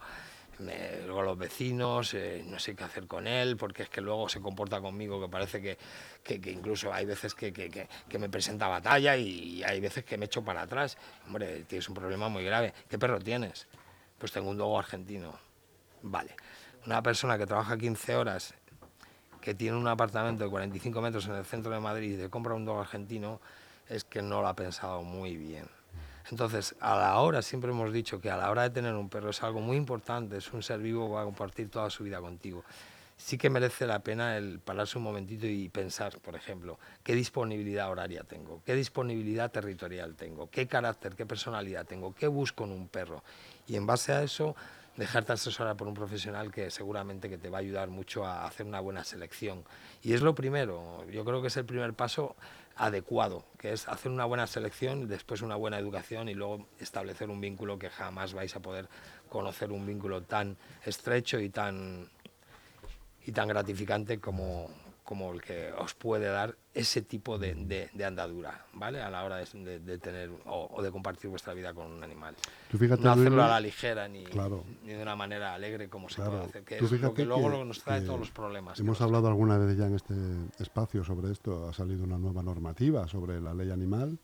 me, 0.60 1.02
luego 1.06 1.22
los 1.24 1.38
vecinos, 1.38 2.14
eh, 2.14 2.44
no 2.46 2.60
sé 2.60 2.76
qué 2.76 2.84
hacer 2.84 3.08
con 3.08 3.28
él, 3.28 3.58
porque 3.58 3.84
es 3.84 3.90
que 3.90 4.02
luego 4.02 4.30
se 4.30 4.40
comporta 4.42 4.80
conmigo 4.82 5.20
que 5.22 5.28
parece 5.30 5.62
que, 5.62 5.78
que, 6.24 6.52
incluso 6.52 6.94
hay 6.94 7.06
veces 7.06 7.34
que- 7.36 7.52
que 7.54 8.20
me 8.20 8.30
presenta 8.30 8.68
batalla 8.68 9.16
y 9.18 9.64
hay 9.64 9.80
veces 9.80 10.04
que 10.06 10.18
me 10.18 10.26
echo 10.26 10.44
para 10.44 10.62
atrás. 10.62 10.98
Hombre, 11.28 11.64
tienes 11.64 11.88
un 11.90 11.96
problema 11.96 12.30
muy 12.30 12.44
grave. 12.44 12.74
¿Qué 12.90 12.98
perro 13.00 13.20
tienes? 13.20 13.68
Pues 14.20 14.32
tengo 14.32 14.50
un 14.50 14.58
dogo 14.58 14.78
argentino. 14.80 15.38
Vale. 16.02 16.36
Una 16.86 17.02
persona 17.02 17.38
que 17.38 17.46
trabaja 17.46 17.78
15 17.78 18.16
horas, 18.16 18.54
que 19.42 19.54
tiene 19.54 19.76
un 19.78 19.88
apartamento 19.88 20.44
de 20.44 20.50
45 20.50 21.02
metros 21.02 21.26
en 21.28 21.36
el 21.36 21.46
centro 21.46 21.72
de 21.72 21.80
Madrid 21.80 22.14
y 22.14 22.18
te 22.22 22.30
compra 22.30 22.54
un 22.54 22.66
dogo 22.66 22.82
argentino, 22.82 23.42
es 23.90 24.04
que 24.04 24.22
no 24.22 24.42
lo 24.42 24.48
ha 24.48 24.56
pensado 24.56 25.02
muy 25.04 25.36
bien. 25.36 25.68
Entonces, 26.32 26.76
a 26.80 26.96
la 26.96 27.20
hora, 27.20 27.42
siempre 27.42 27.72
hemos 27.72 27.92
dicho 27.92 28.22
que 28.22 28.30
a 28.30 28.38
la 28.38 28.50
hora 28.50 28.64
de 28.64 28.70
tener 28.70 28.94
un 28.96 29.10
perro 29.10 29.30
es 29.30 29.44
algo 29.44 29.60
muy 29.60 29.78
importante, 29.78 30.38
es 30.38 30.54
un 30.54 30.64
ser 30.64 30.80
vivo 30.80 31.08
que 31.08 31.14
va 31.14 31.22
a 31.22 31.26
compartir 31.26 31.70
toda 31.70 31.90
su 31.90 32.04
vida 32.04 32.20
contigo. 32.22 32.64
Sí 33.18 33.38
que 33.38 33.50
merece 33.50 33.86
la 33.86 34.00
pena 34.00 34.38
el 34.38 34.60
pararse 34.60 34.98
un 34.98 35.04
momentito 35.04 35.46
y 35.46 35.70
pensar, 35.70 36.20
por 36.20 36.36
ejemplo, 36.36 36.80
qué 37.04 37.14
disponibilidad 37.14 37.90
horaria 37.90 38.24
tengo, 38.24 38.62
qué 38.66 38.74
disponibilidad 38.74 39.52
territorial 39.52 40.16
tengo, 40.16 40.50
qué 40.50 40.68
carácter, 40.68 41.16
qué 41.16 41.26
personalidad 41.26 41.86
tengo, 41.86 42.14
qué 42.16 42.28
busco 42.28 42.64
en 42.64 42.72
un 42.72 42.88
perro. 42.88 43.24
Y 43.68 43.76
en 43.76 43.86
base 43.86 44.14
a 44.14 44.24
eso, 44.24 44.56
dejarte 44.98 45.34
asesorar 45.34 45.76
por 45.76 45.88
un 45.88 45.94
profesional 45.94 46.52
que 46.52 46.70
seguramente 46.70 47.30
que 47.30 47.38
te 47.38 47.50
va 47.50 47.58
a 47.58 47.62
ayudar 47.62 47.90
mucho 47.90 48.26
a 48.26 48.46
hacer 48.46 48.66
una 48.66 48.80
buena 48.80 49.04
selección. 49.04 49.64
Y 50.02 50.14
es 50.14 50.22
lo 50.22 50.36
primero, 50.36 51.06
yo 51.10 51.26
creo 51.26 51.42
que 51.42 51.48
es 51.48 51.58
el 51.58 51.66
primer 51.66 51.94
paso 51.94 52.36
adecuado, 52.76 53.46
que 53.58 53.74
es 53.74 53.88
hacer 53.88 54.12
una 54.12 54.26
buena 54.26 54.48
selección, 54.48 55.08
después 55.08 55.42
una 55.42 55.56
buena 55.56 55.78
educación 55.78 56.30
y 56.30 56.34
luego 56.34 56.68
establecer 56.80 57.30
un 57.30 57.40
vínculo 57.40 57.78
que 57.78 57.90
jamás 57.90 58.34
vais 58.34 58.56
a 58.56 58.60
poder 58.60 58.90
conocer 59.30 59.72
un 59.72 59.86
vínculo 59.86 60.24
tan 60.24 60.58
estrecho 60.86 61.40
y 61.40 61.50
tan 61.50 62.10
y 63.26 63.32
tan 63.32 63.48
gratificante 63.48 64.20
como, 64.20 64.70
como 65.14 65.32
el 65.32 65.44
que 65.44 65.72
os 65.78 65.94
puede 65.94 66.26
dar 66.26 66.56
ese 66.74 67.04
tipo 67.04 67.38
de, 67.38 67.54
de- 67.54 67.88
de 67.94 68.04
andadura, 68.06 68.66
¿vale? 68.74 69.00
A 69.00 69.12
la 69.12 69.24
hora 69.24 69.38
de, 69.38 69.80
de- 69.80 69.98
tener 70.00 70.32
o, 70.48 70.70
o 70.74 70.82
de 70.82 70.90
compartir 70.90 71.30
vuestra 71.30 71.54
vida 71.54 71.72
con 71.72 71.86
un 71.92 72.04
animal. 72.04 72.36
Tú 72.72 72.80
fíjate, 72.80 73.04
no 73.04 73.12
hacerlo 73.12 73.30
Luis, 73.36 73.44
a 73.46 73.48
la 73.50 73.60
ligera 73.60 74.08
ni, 74.08 74.24
Claro. 74.24 74.64
ni 74.84 74.94
de 74.94 75.02
una 75.04 75.16
manera 75.16 75.54
alegre 75.54 75.88
como 75.88 76.10
se 76.10 76.20
puede 76.24 76.40
hacer, 76.46 76.64
que 76.64 76.78
Tú 76.78 76.86
es 76.86 76.92
lo 76.94 77.14
que 77.14 77.26
luego 77.26 77.52
que- 77.60 77.66
nos 77.66 77.84
trae 77.84 78.02
todos 78.02 78.22
los 78.22 78.32
problemas. 78.32 78.80
Hemos 78.80 79.00
hablado 79.02 79.28
alguna 79.28 79.60
vez 79.60 79.78
ya 79.78 79.86
en 79.86 79.94
este 79.94 80.16
espacio 80.58 81.04
sobre 81.04 81.32
esto. 81.32 81.70
Ha 81.70 81.74
salido 81.74 82.04
una 82.06 82.18
nueva 82.18 82.42
normativa 82.42 83.08
sobre 83.08 83.40
la 83.40 83.54
ley 83.54 83.70
animal 83.70 84.18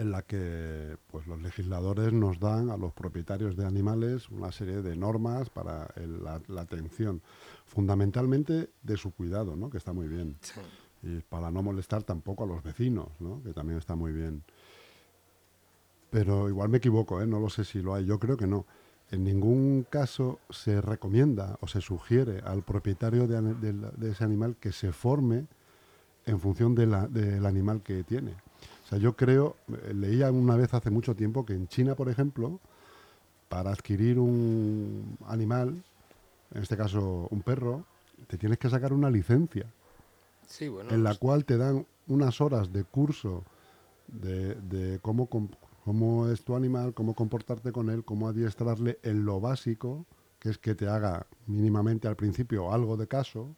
en 0.00 0.10
la 0.10 0.22
que 0.22 0.96
pues, 1.10 1.26
los 1.26 1.40
legisladores 1.40 2.12
nos 2.12 2.40
dan 2.40 2.70
a 2.70 2.76
los 2.78 2.92
propietarios 2.92 3.56
de 3.56 3.66
animales 3.66 4.28
una 4.30 4.50
serie 4.50 4.80
de 4.82 4.96
normas 4.96 5.50
para 5.50 5.88
el- 5.96 6.24
la, 6.24 6.40
la 6.48 6.62
atención, 6.62 7.20
fundamentalmente 7.66 8.70
de 8.82 8.96
su 8.96 9.12
cuidado, 9.12 9.56
¿no? 9.56 9.68
que 9.68 9.76
está 9.78 9.92
muy 9.92 10.08
bien. 10.08 10.36
Sí. 10.40 10.60
Y 11.02 11.20
para 11.20 11.50
no 11.50 11.62
molestar 11.62 12.02
tampoco 12.02 12.44
a 12.44 12.46
los 12.46 12.62
vecinos, 12.62 13.08
¿no? 13.20 13.42
que 13.42 13.52
también 13.52 13.78
está 13.78 13.94
muy 13.94 14.12
bien. 14.12 14.42
Pero 16.10 16.48
igual 16.48 16.68
me 16.70 16.78
equivoco, 16.78 17.20
¿eh? 17.20 17.26
no 17.26 17.38
lo 17.38 17.50
sé 17.50 17.64
si 17.64 17.80
lo 17.82 17.94
hay, 17.94 18.04
yo 18.06 18.18
creo 18.18 18.36
que 18.36 18.46
no. 18.46 18.66
En 19.10 19.24
ningún 19.24 19.86
caso 19.90 20.38
se 20.50 20.80
recomienda 20.80 21.58
o 21.60 21.66
se 21.68 21.80
sugiere 21.80 22.40
al 22.40 22.62
propietario 22.62 23.26
de, 23.26 23.40
de 23.72 24.10
ese 24.10 24.24
animal 24.24 24.56
que 24.58 24.72
se 24.72 24.92
forme 24.92 25.46
en 26.26 26.38
función 26.40 26.74
de 26.74 26.86
la- 26.86 27.06
del 27.08 27.44
animal 27.44 27.82
que 27.82 28.02
tiene. 28.04 28.34
O 28.90 28.94
sea, 28.94 28.98
yo 28.98 29.14
creo, 29.14 29.54
eh, 29.68 29.94
leía 29.94 30.32
una 30.32 30.56
vez 30.56 30.74
hace 30.74 30.90
mucho 30.90 31.14
tiempo 31.14 31.46
que 31.46 31.52
en 31.52 31.68
China, 31.68 31.94
por 31.94 32.08
ejemplo, 32.08 32.58
para 33.48 33.70
adquirir 33.70 34.18
un 34.18 35.16
animal, 35.28 35.80
en 36.52 36.62
este 36.62 36.76
caso 36.76 37.28
un 37.30 37.40
perro, 37.42 37.84
te 38.26 38.36
tienes 38.36 38.58
que 38.58 38.68
sacar 38.68 38.92
una 38.92 39.08
licencia 39.08 39.66
Sí, 40.44 40.66
bueno, 40.66 40.90
en 40.90 41.04
la 41.04 41.10
pues- 41.10 41.18
cual 41.20 41.44
te 41.44 41.56
dan 41.56 41.86
unas 42.08 42.40
horas 42.40 42.72
de 42.72 42.82
curso 42.82 43.44
de, 44.08 44.56
de 44.56 44.98
cómo, 44.98 45.28
cómo 45.84 46.26
es 46.26 46.42
tu 46.42 46.56
animal, 46.56 46.92
cómo 46.92 47.14
comportarte 47.14 47.70
con 47.70 47.90
él, 47.90 48.04
cómo 48.04 48.26
adiestrarle 48.28 48.98
en 49.04 49.24
lo 49.24 49.38
básico, 49.40 50.04
que 50.40 50.48
es 50.48 50.58
que 50.58 50.74
te 50.74 50.88
haga 50.88 51.26
mínimamente 51.46 52.08
al 52.08 52.16
principio 52.16 52.72
algo 52.72 52.96
de 52.96 53.06
caso, 53.06 53.54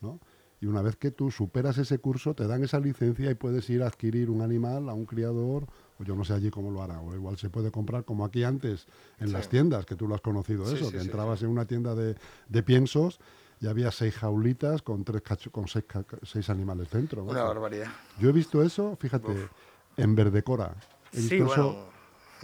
¿no? 0.00 0.20
Y 0.64 0.66
una 0.66 0.80
vez 0.80 0.96
que 0.96 1.10
tú 1.10 1.30
superas 1.30 1.76
ese 1.76 1.98
curso, 1.98 2.32
te 2.34 2.46
dan 2.46 2.64
esa 2.64 2.80
licencia 2.80 3.30
y 3.30 3.34
puedes 3.34 3.68
ir 3.68 3.82
a 3.82 3.86
adquirir 3.86 4.30
un 4.30 4.40
animal 4.40 4.88
a 4.88 4.94
un 4.94 5.04
criador, 5.04 5.66
o 6.00 6.04
yo 6.04 6.16
no 6.16 6.24
sé 6.24 6.32
allí 6.32 6.48
cómo 6.50 6.70
lo 6.70 6.82
hará, 6.82 7.02
o 7.02 7.14
igual 7.14 7.36
se 7.36 7.50
puede 7.50 7.70
comprar 7.70 8.06
como 8.06 8.24
aquí 8.24 8.44
antes, 8.44 8.86
en 9.18 9.26
Sí. 9.26 9.32
las 9.34 9.50
tiendas, 9.50 9.84
que 9.84 9.94
tú 9.94 10.08
lo 10.08 10.14
has 10.14 10.22
conocido 10.22 10.64
Sí, 10.64 10.76
eso, 10.76 10.86
sí, 10.86 10.92
que 10.92 11.00
entrabas 11.02 11.42
en 11.42 11.50
una 11.50 11.66
tienda 11.66 11.94
de, 11.94 12.14
de 12.48 12.62
piensos 12.62 13.20
y 13.60 13.66
había 13.66 13.90
seis 13.90 14.14
jaulitas 14.16 14.80
con 14.80 15.04
tres 15.04 15.20
con 15.52 15.68
seis, 15.68 15.84
seis 16.22 16.48
animales 16.48 16.88
dentro. 16.90 17.24
una 17.24 17.42
barbaridad. 17.44 17.88
Yo 18.18 18.30
he 18.30 18.32
visto 18.32 18.62
eso, 18.62 18.96
fíjate, 18.98 19.32
Uf. 19.32 19.50
en 19.98 20.14
Verdecora. 20.14 20.74
He 21.12 21.20
Sí, 21.20 21.34
eso- 21.36 21.44
bueno, 21.44 21.76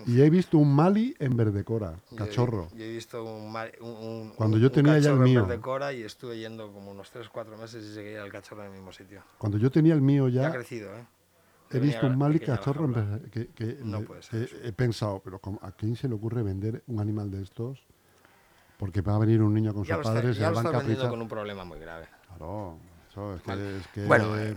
y 0.07 0.21
he 0.21 0.31
visto 0.31 0.59
un 0.59 0.75
Mali 0.75 1.15
en 1.19 1.37
Verdecora, 1.37 1.95
yo 2.11 2.17
cachorro. 2.17 2.69
Yo, 2.75 2.85
he 2.85 2.89
visto 2.93 3.25
un, 3.25 3.55
un- 3.81 3.89
un- 3.89 4.33
Cuando 4.37 4.59
yo 4.59 4.67
un 4.69 4.73
tenía 4.73 4.93
ya 4.93 4.99
el 4.99 5.03
cachorro 5.05 5.25
en 5.27 5.31
mío. 5.31 5.47
Verdecora 5.47 5.93
y 5.93 6.03
estuve 6.03 6.39
yendo 6.39 6.73
como 6.73 6.91
unos 6.91 7.11
3-4 7.13 7.57
meses 7.59 7.85
y 7.85 7.95
seguía 7.95 8.23
el 8.25 8.31
cachorro 8.33 8.63
en 8.63 8.69
el 8.69 8.75
mismo 8.75 8.93
sitio. 8.93 9.23
Cuando 9.39 9.59
yo 9.59 9.71
tenía 9.71 9.95
el 9.95 10.01
mío 10.03 10.29
Ya, 10.29 10.43
ya, 10.43 10.49
ha 10.49 10.53
crecido, 10.53 10.95
¿eh? 10.97 11.07
he 11.71 11.79
visto 11.79 12.07
un 12.07 12.19
Mali 12.19 12.41
cachorro 12.41 12.85
en 12.87 13.31
que, 13.31 13.49
que 13.49 13.79
No 13.83 14.03
puede 14.03 14.23
ser 14.23 14.49
que 14.49 14.69
he 14.69 14.73
pensado, 14.73 15.21
pero 15.25 15.39
¿cómo- 15.39 15.59
¿a 15.63 15.73
quién 15.73 15.97
se 15.97 16.09
le 16.09 16.15
ocurre 16.15 16.43
vender 16.43 16.83
un 16.87 17.01
animal 17.01 17.31
de 17.31 17.43
estos? 17.43 17.85
Porque 18.77 19.03
va 19.03 19.17
a 19.17 19.19
venir 19.19 19.43
un 19.43 19.53
niño 19.53 19.75
con 19.75 19.85
Ya 19.85 19.97
sus 19.97 20.05
padres, 20.05 20.37
se 20.37 20.43
van 20.43 20.67
a 20.67 21.09
con 21.11 21.21
un 21.21 21.29
problema 21.29 21.65
muy 21.65 21.79
grave. 21.79 22.09
Claro, 22.29 22.79
eso 23.11 23.35
es 23.35 23.43
que, 23.43 23.49
Vale. 23.49 23.77
es 23.77 23.87
que 23.89 24.05
Bueno, 24.07 24.39
eh, 24.39 24.57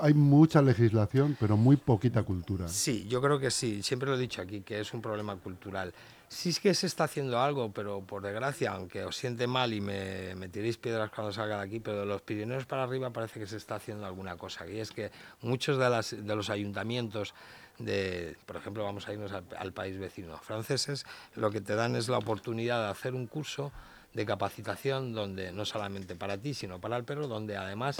hay 0.00 0.14
mucha 0.14 0.60
legislación, 0.62 1.36
pero 1.38 1.56
muy 1.56 1.76
poquita 1.76 2.22
cultura. 2.22 2.68
Sí, 2.68 3.06
yo 3.08 3.20
creo 3.20 3.38
que 3.38 3.50
sí, 3.50 3.82
siempre 3.82 4.08
lo 4.08 4.16
he 4.16 4.18
dicho 4.18 4.42
aquí, 4.42 4.60
que 4.60 4.80
es 4.80 4.92
un 4.92 5.00
problema 5.02 5.36
cultural. 5.36 5.92
Sí 6.28 6.48
es 6.48 6.60
que 6.60 6.72
se 6.72 6.86
está 6.86 7.04
haciendo 7.04 7.38
algo, 7.38 7.72
pero 7.72 8.00
por 8.00 8.22
desgracia, 8.22 8.72
aunque 8.72 9.04
os 9.04 9.16
siente 9.16 9.46
mal 9.46 9.74
y 9.74 9.82
me, 9.82 10.34
me 10.34 10.48
tiréis 10.48 10.78
piedras 10.78 11.10
cuando 11.10 11.30
salga 11.32 11.56
de 11.58 11.62
aquí, 11.62 11.78
pero 11.78 12.00
de 12.00 12.06
los 12.06 12.22
Pirineos 12.22 12.64
para 12.64 12.84
arriba 12.84 13.10
parece 13.10 13.38
que 13.38 13.46
se 13.46 13.58
está 13.58 13.74
haciendo 13.74 14.06
alguna 14.06 14.36
cosa. 14.36 14.66
Y 14.66 14.80
es 14.80 14.92
que 14.92 15.10
muchos 15.42 15.78
de, 15.78 15.90
las, 15.90 16.10
de 16.10 16.36
los 16.36 16.48
ayuntamientos, 16.48 17.34
de, 17.78 18.36
por 18.46 18.56
ejemplo, 18.56 18.82
vamos 18.82 19.06
a 19.08 19.12
irnos 19.12 19.32
al, 19.32 19.44
al 19.58 19.72
país 19.72 19.98
vecino, 19.98 20.38
franceses, 20.38 21.04
lo 21.34 21.50
que 21.50 21.60
te 21.60 21.74
dan 21.74 21.96
es 21.96 22.08
la 22.08 22.18
oportunidad 22.18 22.82
de 22.82 22.90
hacer 22.90 23.14
un 23.14 23.26
curso 23.26 23.70
de 24.14 24.26
capacitación 24.26 25.12
donde 25.12 25.52
no 25.52 25.64
solamente 25.64 26.14
para 26.14 26.38
ti, 26.38 26.54
sino 26.54 26.80
para 26.80 26.96
el 26.96 27.04
perro, 27.04 27.28
donde 27.28 27.56
además 27.56 27.96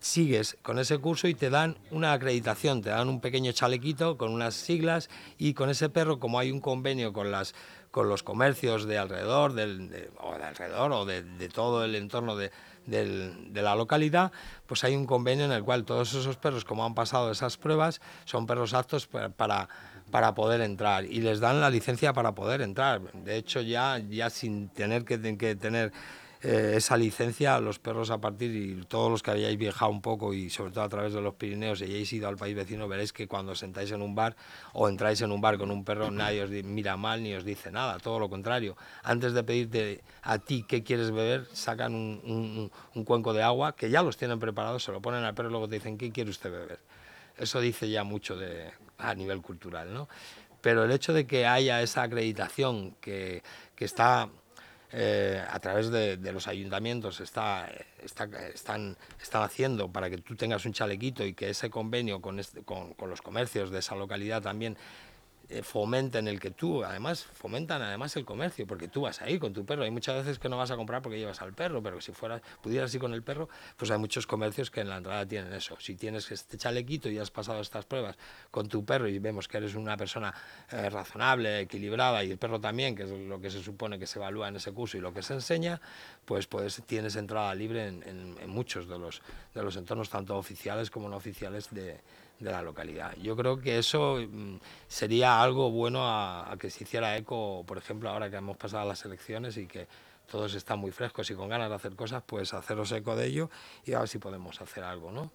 sigues 0.00 0.56
con 0.62 0.78
ese 0.78 0.98
curso 0.98 1.28
y 1.28 1.34
te 1.34 1.50
dan 1.50 1.76
una 1.90 2.12
acreditación, 2.12 2.82
te 2.82 2.90
dan 2.90 3.08
un 3.08 3.20
pequeño 3.20 3.52
chalequito 3.52 4.16
con 4.16 4.32
unas 4.32 4.54
siglas 4.54 5.08
y 5.38 5.54
con 5.54 5.70
ese 5.70 5.88
perro, 5.88 6.18
como 6.18 6.38
hay 6.38 6.50
un 6.50 6.60
convenio 6.60 7.12
con 7.12 7.30
las 7.30 7.54
con 7.90 8.08
los 8.08 8.22
comercios 8.22 8.84
de 8.84 8.98
alrededor, 8.98 9.54
del, 9.54 9.88
de, 9.88 10.10
o 10.20 10.36
de 10.36 10.44
alrededor 10.44 10.92
o 10.92 11.04
de, 11.06 11.22
de 11.22 11.48
todo 11.48 11.84
el 11.84 11.94
entorno 11.94 12.36
de, 12.36 12.50
del, 12.84 13.52
de 13.52 13.62
la 13.62 13.74
localidad, 13.74 14.30
pues 14.66 14.84
hay 14.84 14.94
un 14.94 15.06
convenio 15.06 15.46
en 15.46 15.52
el 15.52 15.64
cual 15.64 15.84
todos 15.84 16.12
esos 16.14 16.36
perros, 16.36 16.64
como 16.64 16.84
han 16.84 16.94
pasado 16.94 17.30
esas 17.30 17.56
pruebas, 17.56 18.00
son 18.26 18.46
perros 18.46 18.74
aptos 18.74 19.06
para, 19.06 19.30
para, 19.30 19.68
para 20.10 20.34
poder 20.34 20.60
entrar 20.60 21.06
y 21.06 21.20
les 21.22 21.40
dan 21.40 21.60
la 21.60 21.70
licencia 21.70 22.12
para 22.12 22.32
poder 22.32 22.60
entrar. 22.60 23.00
De 23.12 23.36
hecho, 23.36 23.62
ya, 23.62 23.98
ya 23.98 24.28
sin 24.28 24.68
tener 24.68 25.04
que 25.04 25.18
tener 25.56 25.92
eh, 26.42 26.74
esa 26.76 26.96
licencia, 26.96 27.58
los 27.58 27.78
perros 27.78 28.10
a 28.10 28.18
partir 28.18 28.54
y 28.54 28.84
todos 28.84 29.10
los 29.10 29.22
que 29.22 29.32
hayáis 29.32 29.58
viajado 29.58 29.90
un 29.90 30.00
poco 30.00 30.34
y 30.34 30.50
sobre 30.50 30.72
todo 30.72 30.84
a 30.84 30.88
través 30.88 31.12
de 31.12 31.20
los 31.20 31.34
Pirineos 31.34 31.80
y 31.80 31.84
hayáis 31.84 32.12
ido 32.12 32.28
al 32.28 32.36
país 32.36 32.54
vecino, 32.54 32.86
veréis 32.86 33.12
que 33.12 33.26
cuando 33.26 33.54
sentáis 33.54 33.90
en 33.90 34.02
un 34.02 34.14
bar 34.14 34.36
o 34.72 34.88
entráis 34.88 35.20
en 35.22 35.32
un 35.32 35.40
bar 35.40 35.58
con 35.58 35.70
un 35.70 35.84
perro, 35.84 36.10
nadie 36.10 36.42
os 36.42 36.50
mira 36.50 36.96
mal 36.96 37.22
ni 37.22 37.34
os 37.34 37.44
dice 37.44 37.70
nada, 37.70 37.98
todo 37.98 38.20
lo 38.20 38.28
contrario. 38.28 38.76
Antes 39.02 39.32
de 39.32 39.42
pedirte 39.42 40.00
a 40.22 40.38
ti 40.38 40.64
qué 40.66 40.84
quieres 40.84 41.10
beber, 41.10 41.46
sacan 41.52 41.94
un, 41.94 42.20
un, 42.24 42.70
un 42.94 43.04
cuenco 43.04 43.32
de 43.32 43.42
agua 43.42 43.74
que 43.74 43.90
ya 43.90 44.02
los 44.02 44.16
tienen 44.16 44.38
preparados, 44.38 44.84
se 44.84 44.92
lo 44.92 45.00
ponen 45.00 45.24
al 45.24 45.34
perro 45.34 45.48
y 45.48 45.52
luego 45.52 45.68
te 45.68 45.76
dicen 45.76 45.98
qué 45.98 46.12
quiere 46.12 46.30
usted 46.30 46.50
beber. 46.52 46.78
Eso 47.36 47.60
dice 47.60 47.88
ya 47.88 48.04
mucho 48.04 48.36
de, 48.36 48.70
a 48.98 49.14
nivel 49.14 49.42
cultural, 49.42 49.92
¿no? 49.92 50.08
Pero 50.60 50.84
el 50.84 50.90
hecho 50.90 51.12
de 51.12 51.26
que 51.26 51.46
haya 51.46 51.82
esa 51.82 52.02
acreditación 52.02 52.96
que, 53.00 53.42
que 53.76 53.84
está 53.84 54.28
eh, 54.92 55.44
a 55.48 55.58
través 55.60 55.90
de, 55.90 56.16
los 56.32 56.48
ayuntamientos 56.48 57.20
está, 57.20 57.70
está, 58.02 58.24
están, 58.54 58.96
están 59.20 59.42
haciendo 59.42 59.92
para 59.92 60.08
que 60.08 60.18
tú 60.18 60.34
tengas 60.34 60.64
un 60.64 60.72
chalequito 60.72 61.24
y 61.24 61.34
que 61.34 61.50
ese 61.50 61.68
convenio 61.68 62.20
con, 62.20 62.38
este, 62.38 62.62
con, 62.62 62.94
con 62.94 63.10
los 63.10 63.20
comercios 63.20 63.70
de 63.70 63.80
esa 63.80 63.94
localidad 63.96 64.42
también 64.42 64.76
eh, 65.50 65.62
fomenten 65.62 66.28
el 66.28 66.38
que 66.38 66.50
tú, 66.50 66.84
además, 66.84 67.24
fomentan 67.24 67.80
además 67.80 68.14
el 68.16 68.24
comercio, 68.26 68.66
porque 68.66 68.88
tú 68.88 69.02
vas 69.02 69.22
ahí 69.22 69.38
con 69.38 69.54
tu 69.54 69.64
perro. 69.64 69.82
Hay 69.82 69.90
muchas 69.90 70.16
veces 70.16 70.38
que 70.38 70.48
no 70.48 70.58
vas 70.58 70.70
a 70.70 70.76
comprar 70.76 71.00
porque 71.00 71.18
llevas 71.18 71.40
al 71.40 71.54
perro, 71.54 71.82
pero 71.82 72.00
si 72.02 72.12
fueras, 72.12 72.42
pudieras 72.60 72.94
ir 72.94 73.00
con 73.00 73.14
el 73.14 73.22
perro, 73.22 73.48
pues 73.76 73.90
hay 73.90 73.98
muchos 73.98 74.26
comercios 74.26 74.70
que 74.70 74.82
en 74.82 74.90
la 74.90 74.98
entrada 74.98 75.24
tienen 75.26 75.52
eso. 75.54 75.76
Si 75.80 75.96
tienes 75.96 76.30
este 76.30 76.58
chalequito 76.58 77.08
y 77.08 77.18
has 77.18 77.30
pasado 77.30 77.60
estas 77.60 77.86
pruebas 77.86 78.18
con 78.50 78.68
tu 78.68 78.84
perro 78.84 79.08
y 79.08 79.18
vemos 79.18 79.48
que 79.48 79.56
eres 79.56 79.74
una 79.74 79.96
persona 79.96 80.34
eh, 80.70 80.90
razonable, 80.90 81.60
equilibrada 81.60 82.22
y 82.24 82.30
el 82.30 82.38
perro 82.38 82.60
también, 82.60 82.94
que 82.94 83.04
es 83.04 83.10
lo 83.10 83.40
que 83.40 83.50
se 83.50 83.62
supone 83.62 83.98
que 83.98 84.06
se 84.06 84.18
evalúa 84.18 84.48
en 84.48 84.56
ese 84.56 84.72
curso 84.72 84.98
y 84.98 85.00
lo 85.00 85.14
que 85.14 85.22
se 85.22 85.32
enseña, 85.32 85.80
pues, 86.26 86.46
pues 86.46 86.82
tienes 86.86 87.16
entrada 87.16 87.54
libre 87.54 87.86
en, 87.88 88.02
en, 88.02 88.36
en 88.38 88.50
muchos 88.50 88.86
de 88.86 88.98
los, 88.98 89.22
de 89.54 89.62
los 89.62 89.76
entornos, 89.76 90.10
tanto 90.10 90.36
oficiales 90.36 90.90
como 90.90 91.08
no 91.08 91.16
oficiales 91.16 91.70
de 91.70 92.00
de 92.38 92.50
la 92.50 92.62
localidad. 92.62 93.16
Yo 93.16 93.36
creo 93.36 93.60
que 93.60 93.78
eso 93.78 94.16
mm, 94.16 94.56
sería 94.86 95.42
algo 95.42 95.70
bueno 95.70 96.00
a, 96.04 96.56
que 96.58 96.70
se 96.70 96.84
hiciera 96.84 97.16
eco, 97.16 97.64
por 97.66 97.78
ejemplo, 97.78 98.08
ahora 98.08 98.30
que 98.30 98.36
hemos 98.36 98.56
pasado 98.56 98.88
las 98.88 99.04
elecciones 99.04 99.56
y 99.56 99.66
que 99.66 99.88
todos 100.30 100.54
están 100.54 100.78
muy 100.78 100.90
frescos 100.90 101.30
y 101.30 101.34
con 101.34 101.48
ganas 101.48 101.68
de 101.68 101.74
hacer 101.74 101.96
cosas, 101.96 102.22
pues 102.24 102.54
haceros 102.54 102.92
eco 102.92 103.16
de 103.16 103.26
ello 103.26 103.50
y 103.84 103.94
a 103.94 104.00
ver 104.00 104.08
si 104.08 104.18
podemos 104.18 104.60
hacer 104.60 104.84
algo, 104.84 105.10
¿no? 105.10 105.32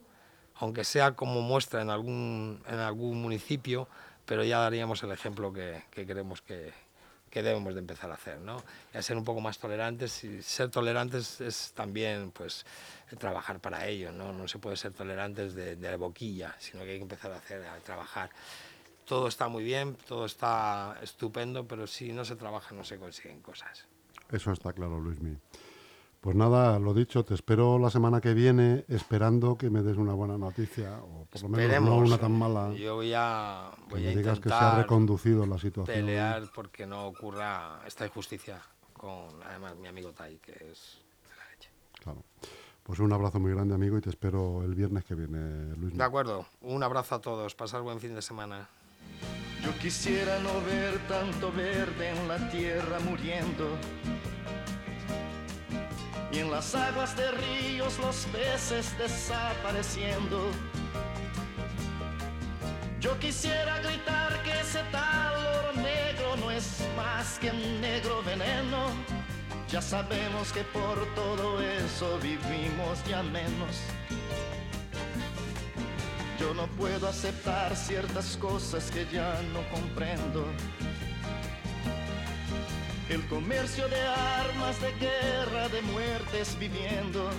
Aunque 0.55 0.83
sea 0.83 1.13
como 1.13 1.41
muestra 1.41 1.81
en 1.81 1.89
algún, 1.89 2.61
en 2.67 2.79
algún 2.79 3.21
municipio, 3.21 3.87
pero 4.25 4.43
ya 4.43 4.59
daríamos 4.59 5.01
el 5.03 5.11
ejemplo 5.11 5.51
que, 5.51 5.83
que 5.89 6.05
queremos 6.05 6.41
que, 6.41 6.71
que 7.33 7.41
debemos 7.41 7.73
de 7.73 7.79
empezar 7.79 8.11
a 8.11 8.13
hacer, 8.13 8.39
¿no? 8.41 8.61
Y 8.93 8.97
a 8.99 9.01
ser 9.01 9.17
un 9.17 9.23
poco 9.23 9.41
más 9.41 9.57
tolerantes 9.57 10.23
y 10.23 10.43
ser 10.43 10.69
tolerantes 10.69 11.41
es 11.41 11.71
también, 11.73 12.29
pues, 12.29 12.63
trabajar 13.17 13.59
para 13.59 13.87
ello, 13.87 14.11
¿no? 14.11 14.31
No 14.31 14.47
se 14.47 14.59
puede 14.59 14.77
ser 14.77 14.93
tolerantes 14.93 15.55
de, 15.55 15.75
de 15.75 15.95
boquilla, 15.95 16.55
sino 16.59 16.83
que 16.83 16.91
hay 16.91 16.97
que 16.97 17.01
empezar 17.01 17.31
a 17.31 17.37
hacer, 17.37 17.65
a 17.65 17.79
trabajar. 17.79 18.29
Todo 19.05 19.27
está 19.27 19.47
muy 19.47 19.63
bien, 19.63 19.95
todo 20.07 20.27
está 20.27 20.99
estupendo, 21.01 21.67
pero 21.67 21.87
si 21.87 22.13
no 22.13 22.23
se 22.23 22.35
trabaja 22.35 22.75
no 22.75 22.83
se 22.83 22.99
consiguen 22.99 23.41
cosas. 23.41 23.87
Eso 24.31 24.51
está 24.51 24.71
claro, 24.71 24.99
Luismi. 24.99 25.35
Pues 26.23 26.37
nada, 26.37 26.79
lo 26.79 26.93
dicho, 26.93 27.25
te 27.25 27.33
espero 27.33 27.77
la 27.77 27.89
semana 27.89 28.21
que 28.21 28.33
viene 28.33 28.85
esperando 28.87 29.57
que 29.57 29.69
me 29.69 29.81
des 29.81 29.97
una 29.97 30.13
buena 30.13 30.37
noticia, 30.37 31.01
o 31.03 31.25
por 31.25 31.41
lo 31.41 31.49
menos 31.49 31.65
Esperemos, 31.65 31.89
no 31.89 31.97
una 31.97 32.17
tan 32.17 32.31
mala. 32.31 32.73
Yo 32.75 32.95
voy 32.95 33.11
a, 33.13 33.71
voy 33.89 34.03
que 34.03 34.07
a 34.07 34.11
me 34.11 34.15
digas 34.15 34.39
que 34.39 34.47
se 34.47 34.55
ha 34.55 34.77
reconducido 34.77 35.45
la 35.45 35.57
situación. 35.57 35.97
pelear 35.97 36.43
porque 36.55 36.85
no 36.85 37.07
ocurra 37.07 37.81
esta 37.85 38.05
injusticia 38.05 38.61
con, 38.93 39.27
además, 39.45 39.75
mi 39.75 39.89
amigo 39.89 40.13
Tai, 40.13 40.37
que 40.37 40.53
es 40.53 41.01
de 41.27 41.35
la 41.35 41.49
leche. 41.51 41.69
Claro. 42.01 42.23
Pues 42.83 42.99
un 42.99 43.11
abrazo 43.11 43.41
muy 43.41 43.51
grande, 43.51 43.75
amigo, 43.75 43.97
y 43.97 44.01
te 44.01 44.09
espero 44.09 44.63
el 44.63 44.75
viernes 44.75 45.03
que 45.03 45.15
viene, 45.15 45.75
Luis. 45.75 45.97
De 45.97 46.03
acuerdo. 46.05 46.45
Un 46.61 46.83
abrazo 46.83 47.15
a 47.15 47.19
todos. 47.19 47.53
Pasar 47.53 47.81
buen 47.81 47.99
fin 47.99 48.15
de 48.15 48.21
semana. 48.21 48.69
Yo 49.61 49.77
quisiera 49.77 50.39
no 50.39 50.53
ver 50.65 51.05
tanto 51.09 51.51
verde 51.51 52.11
en 52.11 52.27
la 52.29 52.49
tierra 52.49 52.99
muriendo 53.01 53.67
en 56.43 56.51
las 56.51 56.75
aguas 56.75 57.15
de 57.15 57.31
ríos 57.31 57.97
los 57.99 58.25
peces 58.25 58.97
desapareciendo. 58.97 60.51
Yo 62.99 63.17
quisiera 63.19 63.79
gritar 63.79 64.43
que 64.43 64.51
ese 64.59 64.81
tal 64.91 65.35
oro 65.57 65.73
negro 65.73 66.35
no 66.37 66.51
es 66.51 66.85
más 66.97 67.39
que 67.39 67.49
un 67.49 67.81
negro 67.81 68.21
veneno. 68.23 68.91
Ya 69.69 69.81
sabemos 69.81 70.51
que 70.51 70.63
por 70.63 70.97
todo 71.15 71.61
eso 71.61 72.19
vivimos 72.19 73.03
ya 73.07 73.23
menos. 73.23 73.75
Yo 76.39 76.53
no 76.53 76.67
puedo 76.75 77.07
aceptar 77.07 77.75
ciertas 77.75 78.37
cosas 78.37 78.91
que 78.91 79.05
ya 79.11 79.41
no 79.53 79.61
comprendo 79.69 80.45
el 83.09 83.25
comercio 83.27 83.87
de 83.89 84.01
armas, 84.01 84.79
de 84.81 84.91
guerra, 84.93 85.67
de 85.69 85.81
muertes 85.81 86.57
viviendo. 86.59 87.29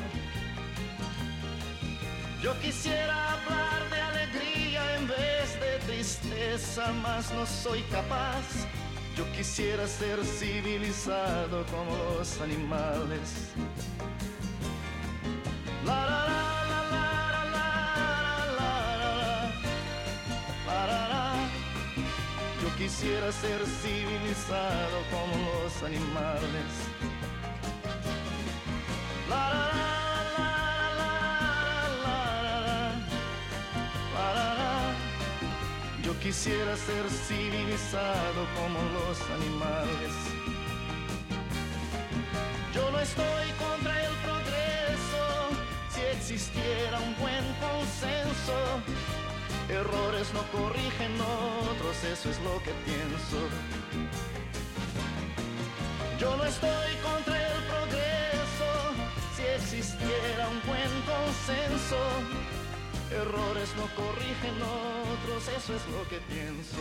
Yo 2.43 2.59
quisiera 2.61 3.33
hablar 3.33 3.91
de 3.91 4.01
alegría 4.01 4.97
en 4.97 5.07
vez 5.09 5.61
de 5.61 5.79
tristeza, 5.87 6.93
mas 7.03 7.33
no 7.33 7.47
soy 7.47 7.81
capaz. 7.85 8.45
Yo 9.17 9.25
quisiera 9.33 9.87
ser 9.87 10.23
civilizado 10.25 11.65
como 11.67 11.97
los 12.19 12.41
animales. 12.41 13.53
La, 15.87 16.24
la. 22.65 22.77
quisiera 22.77 23.33
ser 23.33 23.65
civilizado 23.83 25.03
como 25.11 25.35
los 25.63 25.83
animales. 25.83 26.71
La, 29.29 29.71
la, 30.39 30.51
la, 34.15 34.95
Yo 36.03 36.13
quisiera 36.21 36.77
ser 36.77 37.09
civilizado 37.11 38.47
como 38.55 38.79
los 38.97 39.21
animales. 39.39 40.15
Yo 42.75 42.91
no 42.91 42.99
estoy 43.01 43.53
contra 43.59 44.05
el 44.05 44.15
progreso 44.27 45.23
si 45.91 46.01
existiera 46.17 46.99
un 46.99 47.15
buen 47.17 47.45
consenso 47.61 48.83
Errores 49.75 50.33
no 50.33 50.43
corrigen 50.57 51.21
otros, 51.21 52.05
eso 52.05 52.31
es 52.31 52.39
lo 52.43 52.63
que 52.63 52.71
pienso. 52.87 53.39
Yo 56.21 56.37
no 56.37 56.45
estoy 56.45 56.95
contra 57.03 57.35
el 57.35 57.63
progreso, 57.65 58.71
si 59.35 59.43
existiera 59.43 60.49
un 60.49 60.61
buen 60.65 60.93
consenso. 61.11 61.99
Errores 63.11 63.75
no 63.77 63.87
corrigen 64.01 64.55
otros, 64.63 65.49
eso 65.49 65.75
es 65.75 65.85
lo 65.89 66.09
que 66.09 66.21
pienso. 66.33 66.79